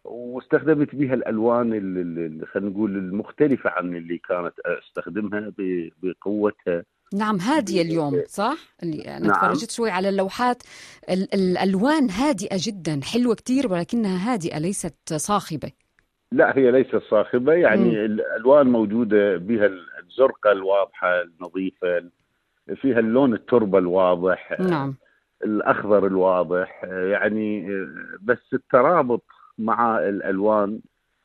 واستخدمت 0.04 0.94
بها 0.94 1.14
الألوان 1.14 1.73
ال- 1.75 1.99
ال- 1.99 2.18
ال- 2.42 2.47
خلينا 2.49 2.70
نقول 2.70 2.97
المختلفة 2.97 3.70
عن 3.70 3.97
اللي 3.97 4.18
كانت 4.18 4.52
أستخدمها 4.66 5.52
ب- 5.58 5.90
بقوتها. 6.02 6.85
نعم 7.15 7.37
هادية 7.37 7.83
اليوم 7.83 8.23
صح؟ 8.27 8.57
اللي 8.83 9.03
أنا 9.17 9.27
نعم. 9.29 9.33
تفرجت 9.53 9.71
شوي 9.71 9.91
على 9.91 10.09
اللوحات 10.09 10.62
ال- 11.11 11.35
الألوان 11.35 12.11
هادئة 12.11 12.57
جدا 12.61 13.00
حلوة 13.12 13.35
كتير 13.35 13.73
ولكنها 13.73 14.33
هادئة 14.33 14.59
ليست 14.59 14.95
صاخبة 15.17 15.73
لا 16.33 16.57
هي 16.59 16.71
ليست 16.71 17.03
صاخبة 17.11 17.53
يعني 17.53 17.85
مم. 17.91 18.05
الألوان 18.05 18.67
موجودة 18.67 19.37
بها 19.37 19.71
الزرقاء 20.03 20.53
الواضحة 20.53 21.23
النظيفة 21.23 22.05
فيها 22.77 22.99
اللون 22.99 23.35
التربة 23.35 23.79
الواضح 23.79 24.61
نعم 24.61 24.97
الأخضر 25.45 26.07
الواضح 26.07 26.85
يعني 26.85 27.69
بس 28.23 28.38
الترابط 28.53 29.25
مع 29.59 29.99
الألوان 29.99 30.81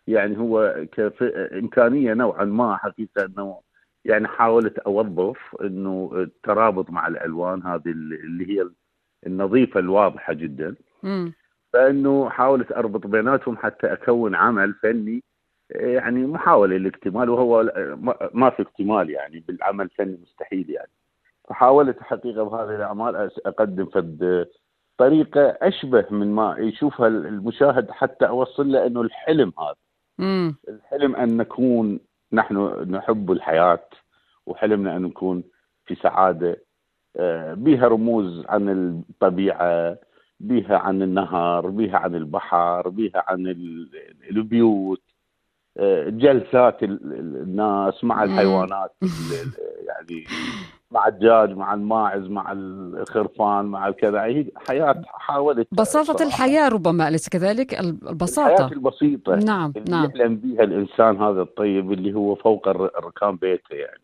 يعني 0.08 0.38
هو 0.38 0.86
كف... 0.92 1.24
إمكانية 1.54 2.14
نوعا 2.14 2.46
ما 2.46 2.78
حقيقة 2.78 3.26
إنه 3.26 3.60
يعني 4.06 4.28
حاولت 4.28 4.80
أوظف 4.80 5.38
إنه 5.62 6.12
الترابط 6.16 6.90
مع 6.90 7.08
الألوان 7.08 7.64
هذه 7.64 7.88
اللي 7.92 8.50
هي 8.60 8.70
النظيفة 9.28 9.80
الواضحة 9.80 10.34
جدا 10.34 10.76
مم. 11.04 11.34
فإنه 11.74 12.30
حاولت 12.30 12.72
أربط 12.72 13.08
بيناتهم 13.08 13.58
حتى 13.58 13.94
أكون 13.94 14.36
عمل 14.36 14.74
فني 14.74 15.24
يعني 15.70 16.28
محاولة 16.28 16.76
للاكتمال 16.78 17.30
وهو 17.30 17.64
ما- 18.34 18.50
في 18.50 18.62
اكتمال 18.62 19.10
يعني 19.10 19.40
بالعمل 19.48 19.86
الفني 19.86 20.18
مستحيل 20.24 20.70
يعني 20.70 20.92
فحاولت 21.50 22.00
حقيقه 22.02 22.44
بهذه 22.44 22.76
الأعمال 22.76 23.32
أقدم 23.46 23.86
فد 23.86 24.48
طريقة 24.98 25.42
أشبه 25.62 26.06
من 26.12 26.32
ما 26.36 26.56
يشوفها 26.60 27.08
المشاهد 27.08 27.92
حتى 27.92 28.28
أوصل 28.28 28.72
له 28.72 28.86
إنه 28.88 29.02
الحلم 29.02 29.54
هذا 29.60 29.76
مم. 30.18 30.56
الحلم 30.70 31.16
أن 31.16 31.38
نكون 31.38 32.00
نحن 32.34 32.58
نحب 32.92 33.32
الحياة 33.32 33.86
وحلمنا 34.46 34.98
أن 34.98 35.02
نكون 35.02 35.44
في 35.86 35.96
سعادة 35.96 36.64
آه، 37.18 37.54
بها 37.54 37.88
رموز 37.88 38.46
عن 38.50 38.70
الطبيعة 39.10 39.98
بها 40.40 40.78
عن 40.78 41.02
النهر 41.02 41.68
بها 41.70 41.98
عن 41.98 42.16
البحر 42.16 42.90
بها 42.90 43.24
عن 43.28 43.48
ال- 43.48 43.90
البيوت. 44.30 45.02
جلسات 46.10 46.84
ال- 46.84 46.90
ال- 46.92 47.42
الناس 47.44 48.04
مع. 48.04 48.24
الحيوانات 48.24 48.96
ال- 49.04 49.08
ال- 49.44 49.88
يعني 49.88 50.24
مع 50.92 51.08
الدجاج 51.08 51.50
مع 51.58 51.74
الماعز 51.74 52.22
مع 52.28 52.52
الخرفان 52.52 53.66
مع 53.66 53.88
الكذا 53.88 54.24
هي 54.24 54.46
حياة 54.68 55.02
حاولت 55.08 55.68
بساطة 55.72 56.04
صراحة. 56.14 56.26
الحياة 56.26 56.70
ربما 56.70 57.08
أليس 57.08 57.30
كذلك 57.30 57.74
الحياة 57.74 57.90
البساطة 58.10 58.68
البسيطة 58.74 59.36
نعم 59.36 59.74
اللي 59.78 59.92
نعم 59.92 60.06
يحلم 60.06 60.36
بها 60.36 60.64
الإنسان 60.64 61.22
هذا 61.22 61.42
الطيب 61.42 61.92
اللي 61.92 62.14
هو 62.14 62.36
فوق 62.36 62.68
ركام 63.06 63.36
بيته 63.36 63.76
يعني 63.76 64.04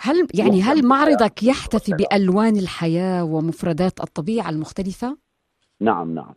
هل 0.00 0.26
يعني 0.34 0.62
هل 0.62 0.86
معرضك 0.86 1.42
يحتفي. 1.42 1.92
بألوان 1.92 2.56
الحياة 2.56 3.24
ومفردات 3.24 4.00
الطبيعة 4.00 4.50
المختلفة؟ 4.50 5.16
نعم 5.80 6.14
نعم 6.14 6.34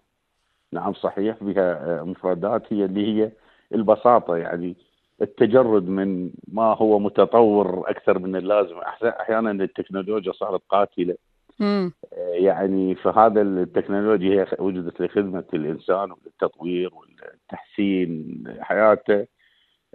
نعم 0.73 0.93
صحيح 0.93 1.38
بها 1.43 2.03
مفردات 2.03 2.63
هي 2.73 2.85
اللي 2.85 3.07
هي 3.23 3.31
البساطة 3.73 4.38
يعني 4.38 4.75
التجرد 5.21 5.88
من 5.88 6.31
ما 6.47 6.73
هو 6.73 6.99
متطور 6.99 7.89
أكثر 7.89 8.19
من 8.19 8.35
اللازم 8.35 8.75
أحيانا 9.03 9.51
التكنولوجيا 9.51 10.31
صارت 10.31 10.61
قاتلة 10.69 11.15
مم. 11.59 11.91
آه، 12.13 12.33
يعني 12.33 12.95
فهذا 12.95 13.41
التكنولوجيا 13.41 14.43
هي 14.43 14.47
وجدت 14.59 15.01
لخدمة 15.01 15.43
الإنسان 15.53 16.11
وللتطوير 16.11 16.89
والتحسين 16.93 18.43
حياته 18.61 19.25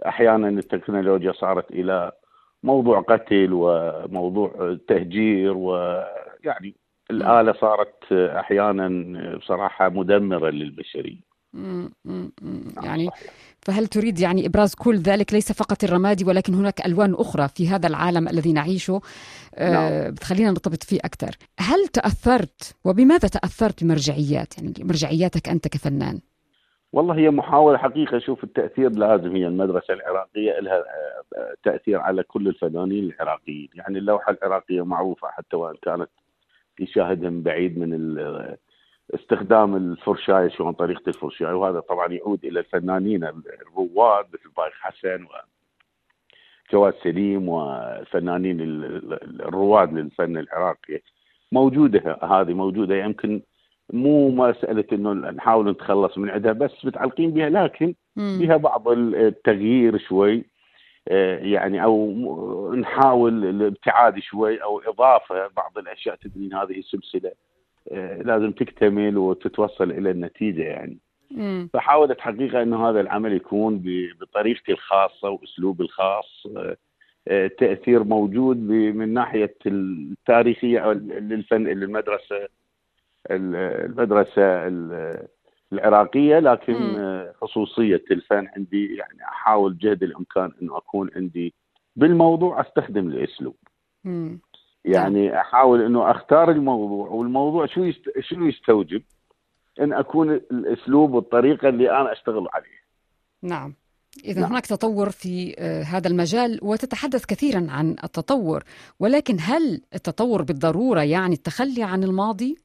أحيانا 0.05 0.49
التكنولوجيا 0.49 1.31
صارت 1.31 1.71
إلى 1.71 2.11
موضوع 2.63 3.01
قتل 3.01 3.49
وموضوع 3.53 4.77
تهجير 4.87 5.53
ويعني 5.57 6.75
الآلة 7.11 7.53
صارت 7.53 8.11
أحيانا 8.11 9.37
بصراحة 9.37 9.89
مدمرة 9.89 10.49
للبشرية 10.49 11.19
مم. 11.53 11.91
مم. 12.05 12.31
مم. 12.41 12.63
نعم، 12.75 12.85
يعني 12.85 13.07
صحيح. 13.07 13.44
فهل 13.65 13.87
تريد 13.87 14.19
يعني 14.19 14.45
إبراز 14.45 14.75
كل 14.75 14.97
ذلك 14.97 15.33
ليس 15.33 15.51
فقط 15.51 15.83
الرمادي 15.83 16.25
ولكن 16.25 16.53
هناك 16.53 16.85
ألوان 16.85 17.13
أخرى 17.13 17.47
في 17.47 17.67
هذا 17.69 17.87
العالم 17.87 18.27
الذي 18.27 18.53
نعيشه؟ 18.53 19.01
آه 19.55 20.09
بتخلينا 20.09 20.49
نرتبط 20.49 20.83
فيه 20.83 20.99
أكثر. 21.05 21.35
هل 21.59 21.87
تأثرت 21.87 22.75
وبماذا 22.83 23.27
تأثرت 23.27 23.83
بمرجعيات؟ 23.83 24.57
يعني 24.57 24.73
مرجعياتك 24.79 25.49
أنت 25.49 25.67
كفنان. 25.67 26.19
والله 26.93 27.15
هي 27.15 27.29
محاولة 27.29 27.77
حقيقة. 27.77 28.19
شوف 28.19 28.43
التأثير 28.43 28.89
لازم 28.91 29.35
هي 29.35 29.47
المدرسة 29.47 29.93
العراقية 29.93 30.59
لها 30.59 30.77
آه، 30.77 31.53
تأثير 31.63 31.99
على 31.99 32.23
كل 32.23 32.47
الفنانين 32.47 33.03
العراقيين. 33.09 33.69
يعني 33.75 33.97
اللوحة 33.97 34.31
العراقية 34.31 34.85
معروفة 34.85 35.27
حتى 35.27 35.55
وإن 35.55 35.75
كانت 35.83 36.09
يشاهدهم 36.79 37.41
بعيد 37.41 37.79
من 37.79 37.93
ال- 37.93 38.57
استخدام 39.13 39.75
الفرشاية 39.75 40.47
شلون 40.49 40.71
طريقة 40.73 41.03
الفرشاية 41.09 41.53
وهذا 41.53 41.79
طبعا 41.79 42.07
يعود 42.13 42.45
إلى 42.45 42.59
الفنانين 42.59 43.23
الرواد 43.23 44.25
مثل 44.33 44.49
بايخ 44.57 44.73
حسن 44.73 45.25
وجواد 46.73 46.93
سليم 47.03 47.49
ال- 48.61 49.41
الرواد 49.41 49.93
للفن 49.93 50.37
العراقي 50.37 51.01
موجودة 51.51 52.19
هذه 52.23 52.53
موجودة 52.53 52.95
يمكن 52.95 53.41
مو 53.93 54.29
مسألة 54.29 54.85
إنه 54.93 55.13
نحاول 55.13 55.69
نتخلص 55.69 56.17
من 56.17 56.29
عندها 56.29 56.51
بس 56.53 56.85
متعلقين 56.85 57.31
بها 57.31 57.49
لكن. 57.49 57.93
بها 58.39 58.57
بعض 58.57 58.87
التغيير 58.89 59.97
شوي 59.97 60.45
آه، 61.07 61.37
يعني 61.39 61.83
أو 61.83 62.73
نحاول 62.75 63.45
الابتعاد 63.45 64.19
شوي 64.19 64.63
أو 64.63 64.79
إضافة 64.87 65.47
بعض 65.47 65.77
الأشياء 65.77 66.15
تدرين 66.15 66.53
هذه 66.53 66.81
سلسله 66.81 67.29
آه، 67.29 67.54
لازم 68.21 68.51
تكتمل 68.51 69.17
وتتوصل 69.17 69.91
إلى 69.91 70.11
النتيجة 70.11 70.61
يعني 70.63 70.97
مم. 71.31 71.69
فحاولت 71.73 72.19
حقيقة 72.21 72.61
إنه 72.61 72.89
هذا 72.89 73.01
العمل 73.01 73.33
يكون 73.33 73.83
بطريقتي 74.21 74.71
الخاصة 74.71 75.29
وأسلوبي 75.29 75.83
الخاص 75.83 76.43
آه، 76.57 76.77
آه، 77.27 77.47
تأثير 77.47 78.03
موجود 78.03 78.57
من 78.69 79.13
ناحية 79.13 79.55
التاريخية 79.65 80.91
للفن 80.93 81.63
للمدرسة 81.63 82.47
المدرسة 83.31 84.67
ال- 84.67 85.27
العراقية 85.73 86.39
لكن 86.39 86.73
مم. 86.73 86.95
آه، 86.95 87.33
خصوصية 87.41 88.03
الفن 88.11 88.47
عندي 88.55 88.95
يعني 88.95 89.23
أحاول 89.23 89.77
جهد 89.77 90.03
الإمكان 90.03 90.51
إنه 90.61 90.77
أكون 90.77 91.09
عندي 91.15 91.53
بالموضوع 91.95 92.61
أستخدم 92.61 93.07
الأسلوب 93.07 93.55
مم. 94.03 94.39
يعني 94.85 95.39
أحاول 95.41 95.81
إنه 95.81 96.11
أختار 96.11 96.51
الموضوع 96.51 97.09
والموضوع 97.09 97.65
شو 97.65 97.83
يست... 97.83 98.01
شنو 98.19 98.47
يستوجب؟ 98.47 99.01
إن 99.81 99.93
أكون 99.93 100.31
الأسلوب 100.31 101.13
والطريقة 101.13 101.69
اللي 101.69 101.91
أنا 101.91 102.11
أشتغل 102.11 102.47
عليها 102.53 102.85
نعم. 103.41 103.73
إذا 104.25 104.41
نعم. 104.41 104.51
هناك 104.51 104.65
تطور 104.65 105.09
في 105.09 105.55
آه، 105.59 105.83
هذا 105.83 106.07
المجال 106.07 106.59
وتتحدث 106.61 107.25
كثيرا 107.25 107.67
عن 107.69 107.95
التطور 108.03 108.63
ولكن 108.99 109.37
هل 109.39 109.81
التطور 109.95 110.41
بالضرورة 110.41 111.01
يعني 111.01 111.33
التخلي 111.33 111.83
عن 111.83 112.03
الماضي؟ 112.03 112.57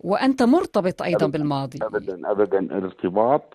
وأنت 0.00 0.42
مرتبط 0.42 1.02
أيضا 1.02 1.26
أبداً، 1.26 1.38
بالماضي. 1.38 1.78
ابدا 1.82 2.30
ابدا. 2.30 2.58
الارتباط 2.58 3.54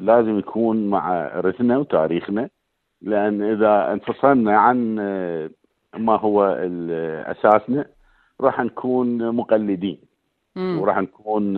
لازم 0.00 0.38
يكون 0.38 0.90
مع 0.90 1.26
ارثنا 1.38 1.78
وتاريخنا 1.78 2.48
لأن 3.02 3.42
إذا 3.42 3.92
انفصلنا 3.92 4.58
عن 4.58 4.96
آه، 5.00 5.50
ما 5.96 6.16
هو 6.16 6.44
أساسنا 7.26 7.86
راح 8.40 8.60
نكون 8.60 9.34
مقلدين. 9.34 9.98
مم. 10.56 10.78
وراح 10.80 10.98
نكون 10.98 11.56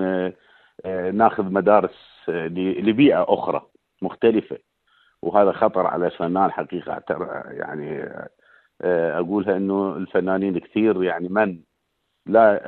آه، 0.84 1.10
ناخذ 1.10 1.44
مدارس 1.44 2.24
آه، 2.28 2.46
لبيئة 2.48 3.26
أخرى 3.28 3.62
مختلفة. 4.02 4.58
وهذا 5.22 5.52
خطر 5.52 5.86
على 5.86 6.06
الفنان 6.06 6.50
حقيقة. 6.50 7.02
يعني 7.50 8.02
آه، 8.82 9.18
أقولها 9.18 9.56
إنه 9.56 9.96
الفنانين 9.96 10.58
كثير 10.58 11.02
يعني 11.02 11.28
من 11.28 11.60
لا 12.26 12.60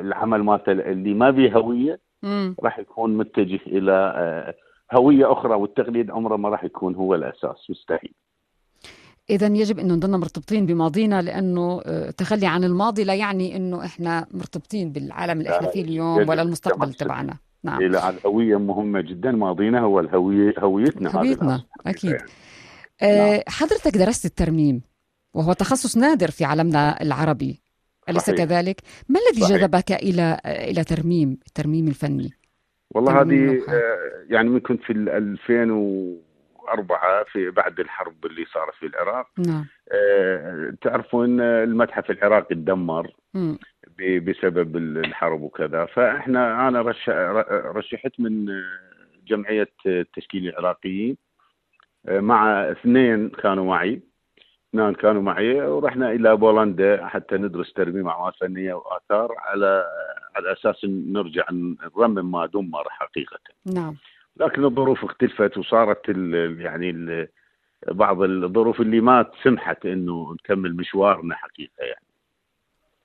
العمل 0.00 0.42
مالته 0.42 0.72
اللي 0.72 1.14
ما 1.14 1.30
به 1.30 1.52
هوية. 1.52 2.00
راح 2.62 2.78
يكون 2.78 3.16
متجه 3.16 3.60
إلى 3.66 4.54
هوية 4.92 5.32
أخرى 5.32 5.54
والتقليد 5.54 6.10
عمره 6.10 6.36
ما 6.36 6.48
راح 6.48 6.64
يكون 6.64 6.94
هو 6.94 7.14
الأساس. 7.14 7.70
مستحيل. 7.70 8.14
إذا 9.30 9.46
يجب 9.46 9.78
أنه 9.78 9.94
نضلنا 9.94 10.16
مرتبطين 10.16 10.66
بماضينا 10.66 11.22
لأنه 11.22 11.80
آه، 11.84 12.08
التخلي 12.08 12.46
عن 12.46 12.64
الماضي 12.64 13.04
لا 13.04 13.14
يعني 13.14 13.56
أنه 13.56 13.84
إحنا 13.84 14.26
مرتبطين 14.30 14.92
بالعالم 14.92 15.38
اللي 15.40 15.56
إحنا 15.56 15.68
فيه 15.68 15.82
اليوم 15.82 16.28
ولا 16.28 16.42
المستقبل 16.42 16.94
تبعنا 16.94 17.36
نعم 17.64 17.82
إلى 17.82 18.08
الهويه 18.08 18.56
مهمة 18.56 19.00
جدا 19.00 19.30
ماضينا 19.30 19.80
هو 19.80 20.00
الهوية 20.00 20.54
هويتنا 20.58 21.10
هويتنا، 21.16 21.64
أكيد. 21.86 22.10
يعني. 22.10 22.28
آه، 23.02 23.44
حضرتك 23.48 23.96
درست 23.96 24.24
الترميم 24.24 24.82
وهو 25.34 25.52
تخصص 25.52 25.96
نادر 25.96 26.30
في 26.30 26.44
عالمنا 26.44 27.02
العربي 27.02 27.62
أليس. 28.08 28.30
كذلك؟ 28.30 28.80
ما 29.08 29.20
الذي 29.20 29.42
صحيح. 29.42 29.56
جذبك 29.56 29.92
إلى 29.92 30.40
إلى 30.46 30.84
ترميم 30.84 31.38
الترميم 31.46 31.88
الفني؟ 31.88 32.30
والله 32.90 33.20
هذه. 33.20 33.62
آه، 33.68 33.96
يعني 34.30 34.48
من 34.48 34.60
كنت 34.60 34.82
في 34.82 34.92
ال 34.92 35.08
2004 36.62 37.24
في 37.24 37.50
بعد 37.50 37.80
الحرب 37.80 38.26
اللي 38.26 38.44
صارت 38.44 38.74
في 38.74 38.86
العراق. 38.86 39.26
نعم. 39.38 39.66
آه، 39.92 40.74
تعرفون 40.82 41.40
المتحف 41.40 42.10
العراقي 42.10 42.54
تدمر 42.54 43.10
بسبب 43.98 44.76
الحرب 44.76 45.42
وكذا. 45.42 45.84
فإحنا 45.84 46.68
أنا 46.68 46.82
رش 46.82 47.08
رشحت 47.50 48.12
من 48.18 48.46
جمعية 49.26 49.72
التشكيل 49.86 50.48
العراقيين 50.48 51.16
مع 52.08 52.70
اثنين 52.70 53.28
كانوا 53.28 53.64
معي. 53.64 54.02
اثنان 54.72 54.94
كانوا 54.94 55.22
معي 55.22 55.60
ورحنا 55.60 56.12
إلى 56.12 56.36
بولندا 56.36 57.06
حتى 57.06 57.36
ندرس 57.36 57.72
ترميم 57.72 58.08
أعمال 58.08 58.32
فنية 58.40 58.74
وآثار 58.74 59.34
على 59.38 59.84
على 60.36 60.52
أساس 60.52 60.84
نرجع 60.84 61.44
نرمم 61.50 62.30
ما 62.30 62.46
دمر 62.46 62.88
حقيقة. 62.88 63.38
نعم. 63.66 63.96
لكن 64.36 64.64
الظروف 64.64 65.04
اختلفت 65.04 65.58
وصارت 65.58 66.08
ال 66.08 66.60
يعني 66.60 66.90
ال 66.90 67.28
بعض 67.88 68.22
الظروف 68.22 68.80
اللي 68.80 69.00
ما 69.00 69.30
سمحت 69.42 69.86
إنه 69.86 70.32
نكمل 70.32 70.76
مشوارنا 70.76 71.34
حقيقة 71.34 71.84
يعني. 71.84 72.06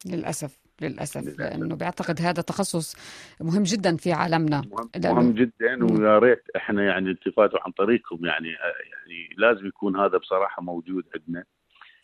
للأسف 0.05 0.59
للأسف. 0.81 1.21
للأسف. 1.21 1.39
لأنه 1.39 1.75
بيعتقد 1.75 2.21
هذا 2.21 2.41
تخصص 2.41 2.95
مهم 3.41 3.63
جدا 3.63 3.97
في 3.97 4.13
عالمنا. 4.13 4.61
مهم, 4.71 5.15
مهم 5.15 5.33
جدا. 5.33 5.85
ويا 5.85 6.19
ريت 6.19 6.43
إحنا 6.55 6.83
يعني 6.83 7.09
التفاتوا 7.09 7.59
عن 7.65 7.71
طريقكم 7.71 8.25
يعني 8.25 8.47
يعني 8.49 9.29
لازم 9.37 9.65
يكون 9.67 9.99
هذا 9.99 10.17
بصراحة 10.17 10.61
موجود 10.61 11.03
عندنا. 11.15 11.43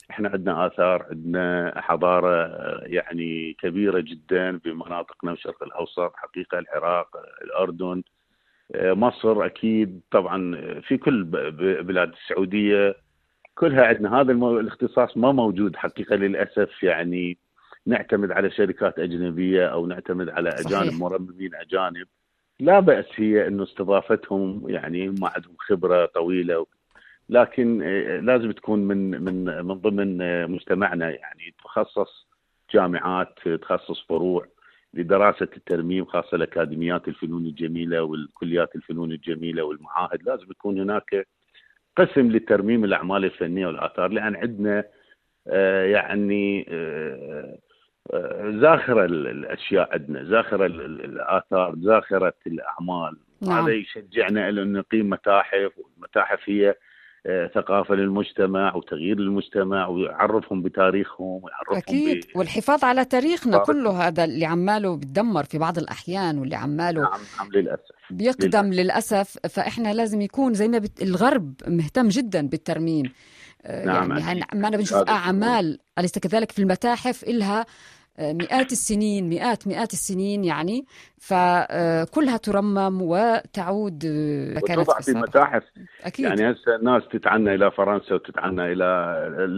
إحنا 0.09 0.29
عندنا 0.29 0.67
آثار 0.67 1.05
عندنا 1.09 1.73
حضارة 1.81 2.47
يعني 2.83 3.53
كبيرة 3.53 3.99
جدا 3.99 4.57
بمناطقنا 4.57 5.31
بالشرق 5.31 5.63
الأوسط 5.63 6.13
حقيقة 6.15 6.59
العراق 6.59 7.09
الأردن. 7.43 8.03
مصر 8.75 9.45
أكيد 9.45 10.01
طبعا 10.12 10.55
في 10.81 10.97
كل 10.97 11.23
بلاد 11.83 12.12
السعودية 12.12 12.95
كلها 13.55 13.86
عندنا. 13.86 14.21
هذا. 14.21 14.31
الاختصاص 14.31 15.17
ما 15.17 15.31
موجود 15.31 15.75
حقيقة 15.75 16.15
للأسف. 16.15 16.83
يعني 16.83 17.38
نعتمد 17.86 18.31
على 18.31 18.51
شركات 18.51 18.99
أجنبية 18.99 19.65
أو 19.65 19.86
نعتمد 19.88 20.29
على 20.29 20.51
صحيح. 20.51 20.81
اجانب 20.81 20.99
مرممين 20.99 21.55
أجانب. 21.55 22.07
لا 22.59 22.79
بأس 22.79 23.05
هي 23.15 23.47
إنه 23.47 23.63
استضافتهم 23.63 24.69
يعني 24.69 25.09
ما 25.09 25.31
عندهم 25.36 25.55
خبرة 25.59 26.05
طويلة. 26.05 26.65
لكن 27.29 27.81
آه، 27.83 28.19
لازم 28.19 28.51
تكون 28.51 28.79
من 28.79 29.23
من 29.23 29.65
من 29.65 29.73
ضمن 29.73 30.21
آه، 30.21 30.45
مجتمعنا 30.45 31.09
يعني 31.09 31.55
تخصص 31.63 32.27
جامعات 32.73 33.39
آه، 33.47 33.55
تخصص 33.55 34.05
فروع. 34.09 34.47
لدراسة 34.93 35.47
الترميم 35.58 36.06
خاصة 36.06 36.36
الأكاديميات 36.36 37.08
الفنون 37.08 37.45
الجميلة 37.45 38.01
والكليات 38.03 38.75
الفنون 38.75 39.12
الجميلة 39.12 39.63
والمعاهد 39.63 40.23
لازم 40.23 40.51
يكون 40.51 40.79
هناك 40.79 41.27
قسم 41.97 42.32
لترميم 42.32 42.84
الأعمال 42.84 43.25
الفنية 43.25 43.67
والآثار 43.67 44.08
لأن 44.12 44.36
عندنا 44.36 44.84
آه، 45.47 45.86
يعني 45.86 46.65
آه، 46.69 47.58
آه، 48.13 48.51
زاخرة 48.62 49.06
ال- 49.06 49.27
الأشياء 49.27 49.93
عندنا 49.93 50.23
زاخرة 50.23 50.65
ال- 50.65 50.82
ال- 50.82 51.06
الآثار 51.06 51.75
زاخرة 51.77 52.34
الأعمال 52.47 53.17
نعم. 53.41 53.63
هذا 53.65 53.73
يشجعنا 53.73 54.49
إلى 54.49 54.62
أن 54.62 54.73
نقيم 54.73 55.10
متاحف 55.10 55.71
والمتاحف 55.77 56.49
هي 56.49 56.75
آه، 57.25 57.51
ثقافة 57.55 57.95
للمجتمع 57.95 58.75
وتغيير 58.75 59.19
للمجتمع 59.19 59.88
ويعرفهم 59.88 60.62
بتاريخهم 60.62 61.41
ويعرفهم 61.43 61.77
أكيد. 61.77 62.25
ب... 62.36 62.38
والحفاظ 62.38 62.83
على 62.83 63.05
تاريخنا 63.05 63.57
حفاظ- 63.59 63.65
كله 63.67 64.07
هذا 64.07 64.23
اللي 64.23 64.45
عماله 64.45 64.95
بتدمر 64.95 65.43
في 65.43 65.57
بعض 65.57 65.77
الأحيان 65.77 66.38
واللي 66.38 66.55
عماله 66.55 67.01
نعم 67.01 67.19
نعم 67.39 67.49
للأسف. 67.53 67.81
بيقدم 68.09 68.73
للأسف. 68.73 69.38
فإحنا 69.49 69.93
لازم 69.93 70.21
يكون 70.21 70.53
زي 70.53 70.67
ما 70.67 70.77
بت... 70.77 71.01
الغرب 71.01 71.53
مهتم 71.67 72.07
جدا 72.07 72.47
بالترميم. 72.47 73.12
آه، 73.65 73.86
نعم، 73.86 74.12
يعني. 74.17 74.21
هن- 74.23 74.59
ما 74.62 74.67
أنا 74.67 74.77
بنشوف 74.77 74.97
أعمال 75.09 75.79
أليس 75.99 76.19
كذلك 76.19 76.51
في 76.51 76.59
المتاحف 76.59 77.23
إلها 77.23 77.59
آه، 77.62 77.65
مئات 78.19 78.71
السنين 78.71 79.30
مئات 79.30 79.67
مئات 79.67 79.93
السنين 79.93 80.43
يعني. 80.43 80.86
فكلها 81.17 82.38
ترمم 82.38 83.02
وتعود 83.02 84.06
آه، 84.06 84.60
كانت 84.67 84.91
في 84.91 85.13
متاحف 85.13 85.63
أكيد. 86.02 86.26
يعني 86.26 86.52
هسه 86.52 86.76
الناس 86.76 87.04
تتعنى 87.12 87.56
إلى 87.56 87.71
فرنسا 87.71 88.15
وتتعنى 88.15 88.71
إلى 88.71 88.88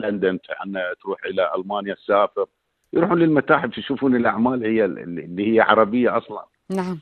لندن 0.03 0.39
تتعنى 0.41 0.79
تروح 1.01 1.25
إلى 1.25 1.51
ألمانيا 1.55 1.93
تسافر. 1.93 2.45
يروحون 2.93 3.19
للمتاحف 3.19 3.77
يشوفون 3.77 4.15
الأعمال 4.15 4.63
هي 4.65 4.85
اللي 4.85 5.55
هي 5.55 5.59
عربية 5.61 6.17
أصلا. 6.17 6.45
نعم. 6.69 6.99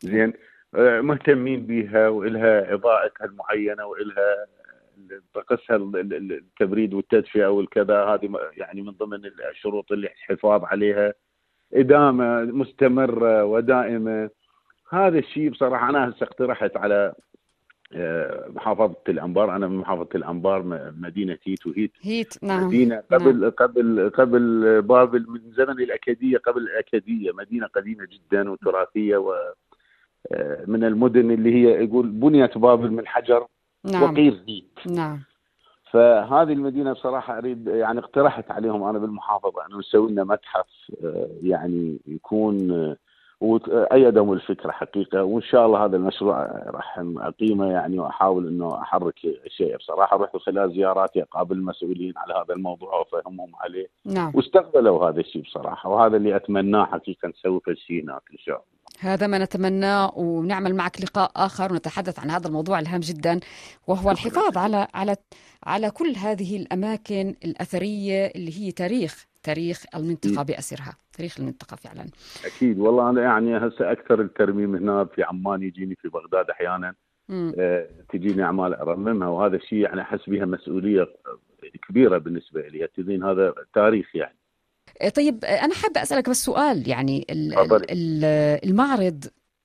زين 0.00 0.32
آه، 0.74 1.00
مهتمين 1.00 1.66
بها 1.66 2.08
وإلها 2.08 2.74
إضاءتها 2.74 3.24
المعينة 3.24 3.84
وإلها 3.84 4.46
ال- 5.96 6.32
التبريد 6.32 6.94
والتدفئة 6.94 7.46
والكذا 7.46 8.04
هذه 8.04 8.30
يعني 8.56 8.82
من 8.82 8.90
ضمن 8.92 9.20
الشروط 9.50 9.92
اللي 9.92 10.06
الحفاظ 10.06 10.64
عليها. 10.64 11.14
إدامة 11.74 12.40
مستمرة 12.44 13.44
ودائمة. 13.44 14.30
هذا 14.90 15.18
الشيء 15.18 15.50
بصراحة 15.50 15.90
أنا 15.90 16.08
هسه 16.08 16.24
اقترحت 16.24 16.76
على 16.76 17.14
آه، 17.94 18.48
محافظة 18.48 18.96
الأنبار. 19.08 19.56
أنا 19.56 19.68
من 19.68 19.76
محافظة 19.76 20.08
الأنبار 20.14 20.62
م- 20.62 20.94
مدينة 21.00 21.38
هيت. 21.46 21.66
وهيت 21.66 21.92
هيت 22.02 22.44
نعم. 22.44 22.66
مدينة 22.66 23.02
قبل 23.12 23.50
قبل 23.50 24.10
قبل 24.14 24.82
بابل 24.82 25.26
من 25.28 25.40
زمن 25.52 25.80
الأكادية 25.82 26.38
قبل 26.38 26.62
الأكادية. 26.62 27.32
مدينة 27.32 27.66
قديمة 27.66 28.06
جدا 28.12 28.50
وتراثية 28.50 29.16
و 29.16 29.34
آه، 30.32 30.64
من 30.66 30.84
المدن 30.84 31.30
اللي 31.30 31.54
هي 31.54 31.84
يقول 31.84 32.06
بنيت 32.08 32.58
بابل 32.58 32.90
من 32.90 33.06
حجر. 33.06 33.46
نعم. 33.84 34.02
وقير 34.02 34.44
هيت 34.48 34.78
نعم. 34.86 35.22
فهذه 35.90 36.52
المدينة 36.52 36.92
بصراحة 36.92 37.38
أريد 37.38 37.66
يعني 37.66 37.98
اقترحت 37.98 38.50
عليهم 38.50 38.82
أنا 38.82 38.98
بالمحافظة 38.98 39.66
أنه 39.66 39.78
نسوي 39.78 40.10
لنا 40.10 40.24
متحف 40.24 40.66
آه، 41.04 41.28
يعني 41.42 42.00
يكون 42.06 42.70
آه، 42.70 42.96
وايدهم 43.42 44.32
الفكرة 44.32 44.70
حقيقة 44.70 45.24
وإن 45.24 45.42
شاء 45.42 45.66
الله 45.66 45.84
هذا 45.84 45.96
المشروع 45.96 46.42
راح 46.66 46.98
أقيمه 47.18 47.66
يعني 47.66 47.98
وأحاول 47.98 48.48
إنه 48.48 48.82
أحرك 48.82 49.14
شيء. 49.48 49.76
بصراحة 49.76 50.16
رحت 50.16 50.36
خلال 50.36 50.72
زياراتي 50.72 51.22
أقابل 51.22 51.56
المسؤولين 51.56 52.12
على 52.16 52.34
هذا 52.34 52.54
الموضوع 52.54 52.94
وأفهمهم 52.94 53.52
عليه. 53.56 53.86
نعم. 54.04 54.32
واستقبلوا 54.34 55.08
هذا 55.08 55.20
الشيء 55.20 55.42
بصراحة 55.42 55.88
وهذا 55.90 56.16
اللي 56.16 56.36
أتمناه 56.36 56.84
حقيقة 56.84 57.28
نسوي 57.28 57.60
في 57.60 57.70
الشيء 57.70 58.04
هناك 58.04 58.22
إن 58.32 58.38
شاء 58.38 58.54
الله. 58.54 58.81
هذا 59.02 59.26
ما 59.26 59.38
نتمناه 59.38 60.12
ونعمل 60.18 60.74
معك 60.74 61.00
لقاء 61.00 61.32
آخر 61.36 61.72
ونتحدث 61.72 62.18
عن 62.20 62.30
هذا 62.30 62.46
الموضوع 62.46 62.78
الهام 62.78 63.00
جدا 63.00 63.40
وهو 63.86 64.10
الحفاظ 64.10 64.58
على 64.58 64.86
على 64.94 65.16
على 65.66 65.90
كل 65.90 66.14
هذه 66.16 66.56
الأماكن 66.56 67.34
الأثرية 67.44 68.26
اللي 68.26 68.60
هي 68.60 68.72
تاريخ 68.72 69.26
تاريخ 69.42 69.84
المنطقة 69.94 70.42
بأسرها 70.42 70.96
تاريخ 71.12 71.40
المنطقة 71.40 71.76
فعلا. 71.76 72.06
أكيد. 72.44 72.78
والله 72.78 73.10
أنا 73.10 73.22
يعني 73.22 73.56
هسه 73.56 73.92
أكثر 73.92 74.20
الترميم 74.20 74.74
هنا 74.74 75.04
في 75.04 75.22
عمان 75.22 75.62
يجيني 75.62 75.94
في 75.94 76.08
بغداد 76.08 76.50
أحيانا 76.50 76.94
مم. 77.28 77.52
آه، 77.58 77.88
تجيني 78.12 78.42
أعمال 78.42 78.74
أرممها 78.74 79.28
وهذا 79.28 79.56
الشيء 79.56 79.78
يعني 79.78 80.00
أحس 80.00 80.28
بها 80.28 80.44
مسؤولية 80.44 81.06
كبيرة 81.88 82.18
بالنسبة 82.18 82.60
لي. 82.68 82.88
تدين 82.96 83.24
هذا 83.24 83.54
تاريخ 83.74 84.16
يعني. 84.16 84.36
طيب 85.16 85.44
أنا 85.44 85.74
حابة 85.74 86.02
أسألك 86.02 86.30
بس 86.30 86.44
سؤال 86.44 86.88
يعني. 86.88 87.26
ال- 87.30 87.54
المعرض 88.70 89.24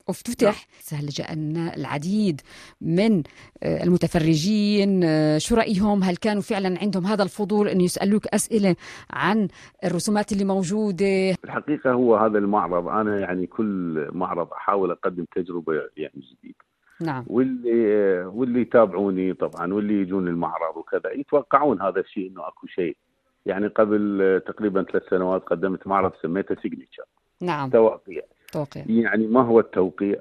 افتتح 0.10 0.68
هل 0.94 1.08
جاءنا 1.08 1.76
العديد 1.76 2.42
من 2.82 3.24
آه، 3.64 3.84
المتفرجين 3.84 5.04
آه، 5.04 5.38
شو 5.38 5.56
رأيهم 5.56 6.04
هل 6.04 6.16
كانوا 6.18 6.42
فعلا 6.42 6.80
عندهم 6.82 7.06
هذا 7.06 7.24
الفضول 7.24 7.68
أن 7.68 7.82
يسألوك 7.82 8.28
أسئلة 8.28 8.76
عن 9.12 9.48
الرسومات 9.86 10.32
اللي 10.32 10.46
موجودة؟ 10.46 11.32
الحقيقة 11.46 11.92
هو 11.92 12.16
هذا 12.16 12.38
المعرض 12.38 12.88
أنا 12.88 13.20
يعني 13.20 13.48
كل 13.48 14.08
معرض 14.12 14.52
أحاول 14.54 14.92
أقدم 14.92 15.26
تجربة 15.36 15.74
يعني 15.98 16.14
جديدة. 16.16 16.58
نعم. 17.02 17.24
واللي 17.28 18.26
واللي 18.26 18.62
يتابعوني 18.62 19.34
طبعا 19.34 19.74
واللي 19.74 19.94
يجون 20.02 20.28
المعرض 20.28 20.78
وكذا 20.78 21.12
يتوقعون 21.14 21.82
هذا 21.82 22.00
الشيء 22.00 22.32
إنه 22.32 22.48
أكو 22.48 22.68
شيء 22.68 22.98
يعني 23.48 23.68
قبل 23.68 24.42
تقريبا 24.46 24.84
ثلاث 24.84 25.10
سنوات 25.10 25.44
قدمت 25.44 25.88
معرض 25.88 26.12
سميته 26.22 26.56
سيجنتشر 26.62 27.04
نعم. 27.42 27.70
توقيع. 27.70 28.22
توقيع. 28.52 28.86
يعني 28.88 29.28
ما 29.28 29.42
هو 29.42 29.60
التوقيع 29.60 30.20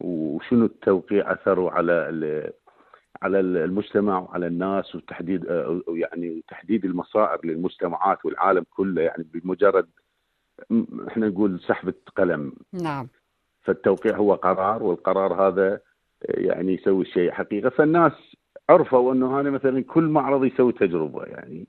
وشنو 0.00 0.64
التوقيع 0.64 1.32
أثره 1.32 1.70
على 1.70 2.52
على 3.22 3.40
المجتمع 3.40 4.18
وعلى 4.18 4.46
الناس 4.46 4.94
وتحديد 4.94 5.44
يعني 5.88 6.42
تحديد 6.48 6.84
المصائر 6.84 7.46
للمجتمعات 7.46 8.24
والعالم 8.24 8.64
كله؟ 8.70 9.02
يعني 9.02 9.26
بمجرد 9.34 9.88
إحنا 11.08 11.28
نقول 11.28 11.60
سحبة 11.60 11.94
قلم 12.16 12.52
نعم. 12.72 13.08
فالتوقيع 13.62 14.16
هو 14.16 14.34
قرار 14.34 14.82
والقرار 14.82 15.48
هذا 15.48 15.80
يعني 16.28 16.74
يسوي 16.74 17.04
شيء 17.04 17.30
حقيقه 17.30 17.68
فالناس 17.68 18.12
عرفوا 18.70 19.12
إنه 19.12 19.40
هذا 19.40 19.50
مثلا 19.50 19.84
كل 19.84 20.04
معرض 20.04 20.44
يسوي 20.44 20.72
تجربة 20.72 21.24
يعني 21.24 21.66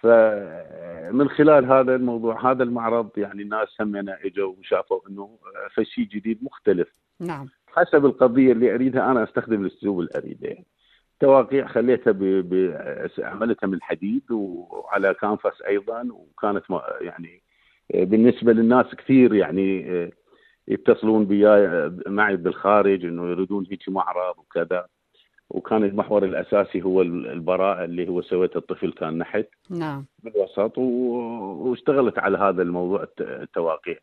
فمن 0.00 1.28
خلال 1.28 1.64
هذا 1.64 1.94
الموضوع 1.94 2.50
هذا 2.50 2.62
المعرض 2.62 3.10
يعني 3.16 3.42
الناس 3.42 3.68
همنا 3.80 4.18
إجوا 4.24 4.54
وشافوا 4.58 5.00
إنه 5.08 5.38
فشي 5.74 6.04
جديد 6.04 6.38
مختلف. 6.44 6.88
نعم. 7.20 7.48
حسب 7.66 8.06
القضية 8.06 8.52
اللي 8.52 8.74
أريدها 8.74 9.10
أنا 9.10 9.24
أستخدم 9.24 9.64
الأسلوب 9.64 10.00
اللي 10.00 10.10
اريده 10.16 10.48
يعني. 10.48 10.66
تواقيع 11.20 11.66
خليتها 11.66 12.10
ب... 12.12 12.18
ب... 12.24 12.76
عملتها 13.18 13.66
من 13.66 13.82
حديد 13.82 14.22
وعلى 14.30 15.14
كانفاس 15.14 15.62
أيضا 15.62 16.08
وكانت 16.12 16.70
ما- 16.70 16.82
يعني 17.00 17.42
بالنسبة 17.94 18.52
للناس 18.52 18.86
كثير 18.94 19.34
يعني 19.34 19.86
يتصلون 20.68 21.24
بياي 21.26 21.90
معي 22.06 22.36
بالخارج 22.36 23.04
إنه 23.04 23.30
يريدون 23.30 23.66
هيك 23.70 23.88
معرض 23.88 24.38
وكذا. 24.38 24.86
وكان 25.50 25.84
المحور 25.84 26.24
الأساسي 26.24 26.82
هو 26.82 27.02
البراءة 27.02 27.84
اللي 27.84 28.08
هو 28.08 28.22
سويت 28.22 28.56
الطفل 28.56 28.92
كان 28.92 29.18
نحت. 29.18 29.46
نعم. 29.70 30.04
بالوسط. 30.22 30.78
واشتغلت 30.78 32.18
على 32.18 32.38
هذا 32.38 32.62
الموضوع 32.62 33.02
الت- 33.02 33.20
التواقيع 33.20 33.96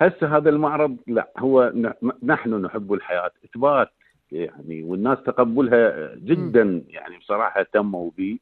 هسه 0.00 0.36
هذا 0.36 0.50
المعرض 0.50 0.96
لا 1.06 1.30
هو. 1.38 1.72
نحن 2.22 2.54
نحب 2.54 2.92
الحياة. 2.92 3.30
إثبات 3.44 3.88
يعني 4.32 4.82
والناس 4.82 5.18
تقبلها 5.26 6.14
جدا 6.14 6.82
يعني 6.88 7.18
بصراحة 7.18 7.60
اهتموا 7.60 8.10
بي. 8.16 8.40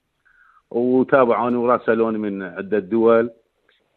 وتابعوني 0.71 1.57
وراسلوني 1.57 2.19
من 2.19 2.43
عدة 2.43 2.79
دول. 2.79 3.31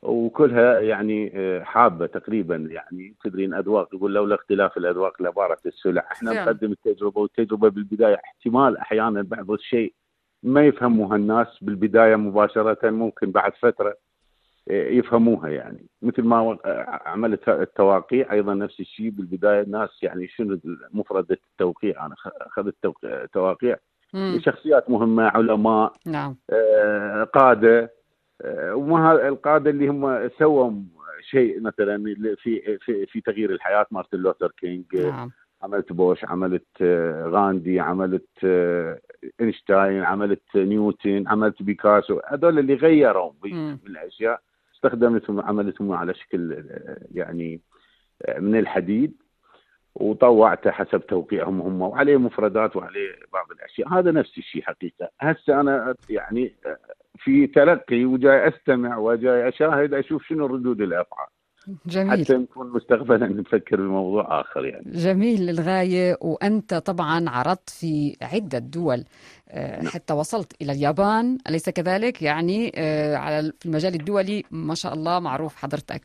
وكلها 0.02 0.80
يعني 0.80 1.32
آه، 1.36 1.64
حابة 1.64 2.06
تقريبا 2.06 2.56
يعني 2.56 3.14
تدرين 3.24 3.54
أذواق 3.54 3.96
يقول 3.96 4.14
لولا 4.14 4.36
اختلاف 4.36 4.78
الأذواق 4.78 5.22
لبارت 5.22 5.66
السلع. 5.66 6.08
إحنا 6.12 6.34
فعلا. 6.34 6.46
نقدم 6.46 6.72
التجربة 6.72 7.22
والتجربة 7.22 7.70
بالبداية 7.70 8.16
احتمال 8.26 8.78
أحيانا 8.78 9.22
بعض 9.22 9.52
الشيء 9.52 9.94
ما 10.44 10.66
يفهموها 10.66 11.16
الناس 11.16 11.48
بالبداية 11.62 12.16
مباشرة 12.16 12.90
ممكن 12.90 13.32
بعد 13.32 13.52
فترة 13.62 13.96
آه، 14.70 14.90
يفهموها 14.90 15.50
يعني. 15.50 15.86
مثل 16.02 16.22
ما 16.24 16.58
آه، 16.66 17.02
عملت 17.06 17.50
التواقيع 17.50 18.32
أيضا 18.34 18.54
نفس 18.54 18.80
الشيء 18.80 19.10
بالبداية. 19.10 19.62
الناس 19.62 19.90
يعني 20.04 20.28
شنو 20.28 20.60
مفردة 20.94 21.38
التوقيع؟ 21.52 22.06
أنا 22.06 22.16
أخذت 22.26 22.76
تواقيع. 23.34 23.76
شخصيات 24.38 24.90
مهمة 24.90 25.24
علماء 25.24 25.94
نعم. 26.06 26.36
قادة 27.34 27.97
وما 28.46 29.12
ه- 29.12 29.28
القادة 29.28 29.70
اللي 29.70 29.88
هم 29.88 30.30
سووا 30.40 30.72
شيء 31.22 31.62
مثلا 31.62 32.16
في 32.44 32.78
في 32.78 33.06
في 33.06 33.22
تغيير 33.22 33.52
الحياة. 33.52 33.86
مارتن 33.92 34.18
لوثر 34.18 34.52
كينج 34.58 34.86
آه، 34.96 35.10
نعم. 35.10 35.32
عملت 35.62 35.94
بوش 35.94 36.26
عملت 36.26 36.66
آه، 36.82 37.28
غاندي 37.28 37.80
عملت 37.80 38.28
آه، 38.44 39.00
إينشتاين 39.42 40.04
عملت 40.04 40.42
نيوتن 40.56 41.28
عملت 41.28 41.64
بيكاسو. 41.64 42.20
هذول 42.28 42.60
اللي 42.60 42.74
غيروا 42.74 43.32
ب- 43.44 43.48
مم. 43.48 43.80
من 43.86 43.92
الأشياء 43.92 44.42
استخدمتهم 44.76 45.42
عملتهم 45.42 45.92
على 45.92 46.14
شكل 46.14 46.54
آه، 46.54 46.98
يعني 47.12 47.62
آه، 48.26 48.40
من 48.40 48.60
الحديد 48.60 49.14
وطوعته 49.96 50.72
حسب 50.72 51.08
توقيعهم 51.08 51.62
هم 51.62 51.82
وعليه 51.82 52.18
مفردات 52.18 52.76
وعليه 52.76 53.16
بعض 53.34 53.52
الأشياء. 53.52 53.88
هذا 53.88 54.12
نفس 54.12 54.38
الشيء 54.38 54.62
حقيقة. 54.62 55.10
هسه 55.22 55.60
أنا 55.60 55.96
يعني 56.10 56.56
آه، 56.66 56.78
في 57.28 57.48
تلقي 57.48 58.06
وجاي 58.06 58.48
أستمع 58.48 58.98
وجاي 58.98 59.50
أشاهد 59.50 59.94
أشوف 59.94 60.24
شنو 60.24 60.46
ردود 60.46 60.82
الأفعال. 60.82 61.28
جميل. 61.86 62.26
حتى 62.26 62.34
نكون 62.34 62.72
مستقبلا 62.72 63.28
نفكر 63.28 63.76
بموضوع 63.76 64.42
آخر 64.42 64.66
يعني. 64.66 64.92
جميل 64.92 65.46
للغاية 65.46 66.18
وأنت 66.22 66.74
طبعا 66.74 67.30
عرضت 67.30 67.70
في 67.70 68.16
عدة 68.22 68.60
دول 68.60 69.04
آه، 69.50 69.84
حتى 69.84 70.14
وصلت 70.14 70.62
إلى 70.62 70.72
اليابان 70.72 71.38
أليس 71.50 71.70
كذلك؟ 71.70 72.22
يعني 72.22 72.72
آه، 72.76 73.16
على 73.16 73.52
في 73.60 73.66
المجال 73.66 73.94
الدولي 73.94 74.44
ما 74.52 74.76
شاء 74.76 74.94
الله 74.94 75.20
معروف 75.20 75.56
حضرتك. 75.56 76.02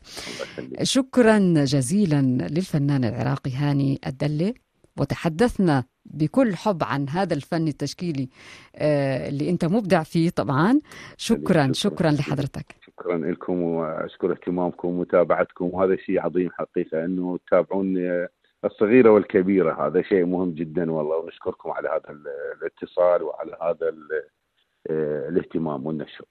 شكرا 0.83 1.37
جزيلا 1.57 2.21
للفنان 2.51 3.03
العراقي 3.03 3.51
هاني 3.51 3.99
الدلة. 4.07 4.53
وتحدثنا 4.99 5.83
بكل 6.05 6.55
حب 6.55 6.83
عن 6.83 7.09
هذا 7.09 7.33
الفن 7.33 7.67
التشكيلي 7.67 8.29
آه، 8.75 9.29
اللي 9.29 9.49
أنت 9.49 9.65
مبدع 9.65 10.03
فيه 10.03 10.29
طبعا. 10.29 10.79
شكرا 11.17 11.71
شكراً. 11.73 12.11
لحضرتك. 12.11 12.75
شكرا 12.81 13.17
لكم 13.17 13.61
وأشكر 13.61 14.31
اهتمامكم 14.31 14.87
ومتابعتكم. 14.87 15.69
وهذا 15.73 15.95
شيء 15.95 16.21
عظيم 16.21 16.49
حقيقة 16.51 17.05
إنه 17.05 17.37
تتابعون 17.47 17.95
الصغيرة 18.65 19.09
والكبيرة. 19.09 19.87
هذا 19.87 20.01
شيء 20.01 20.25
مهم 20.25 20.51
جدا 20.51 20.91
والله 20.91 21.17
ونشكركم 21.17 21.71
على 21.71 21.89
هذا 21.89 22.17
الاتصال 22.61 23.23
وعلى 23.23 23.57
هذا 23.61 23.89
ال- 23.89 24.23
الاهتمام 25.29 25.85
والنشر. 25.87 26.25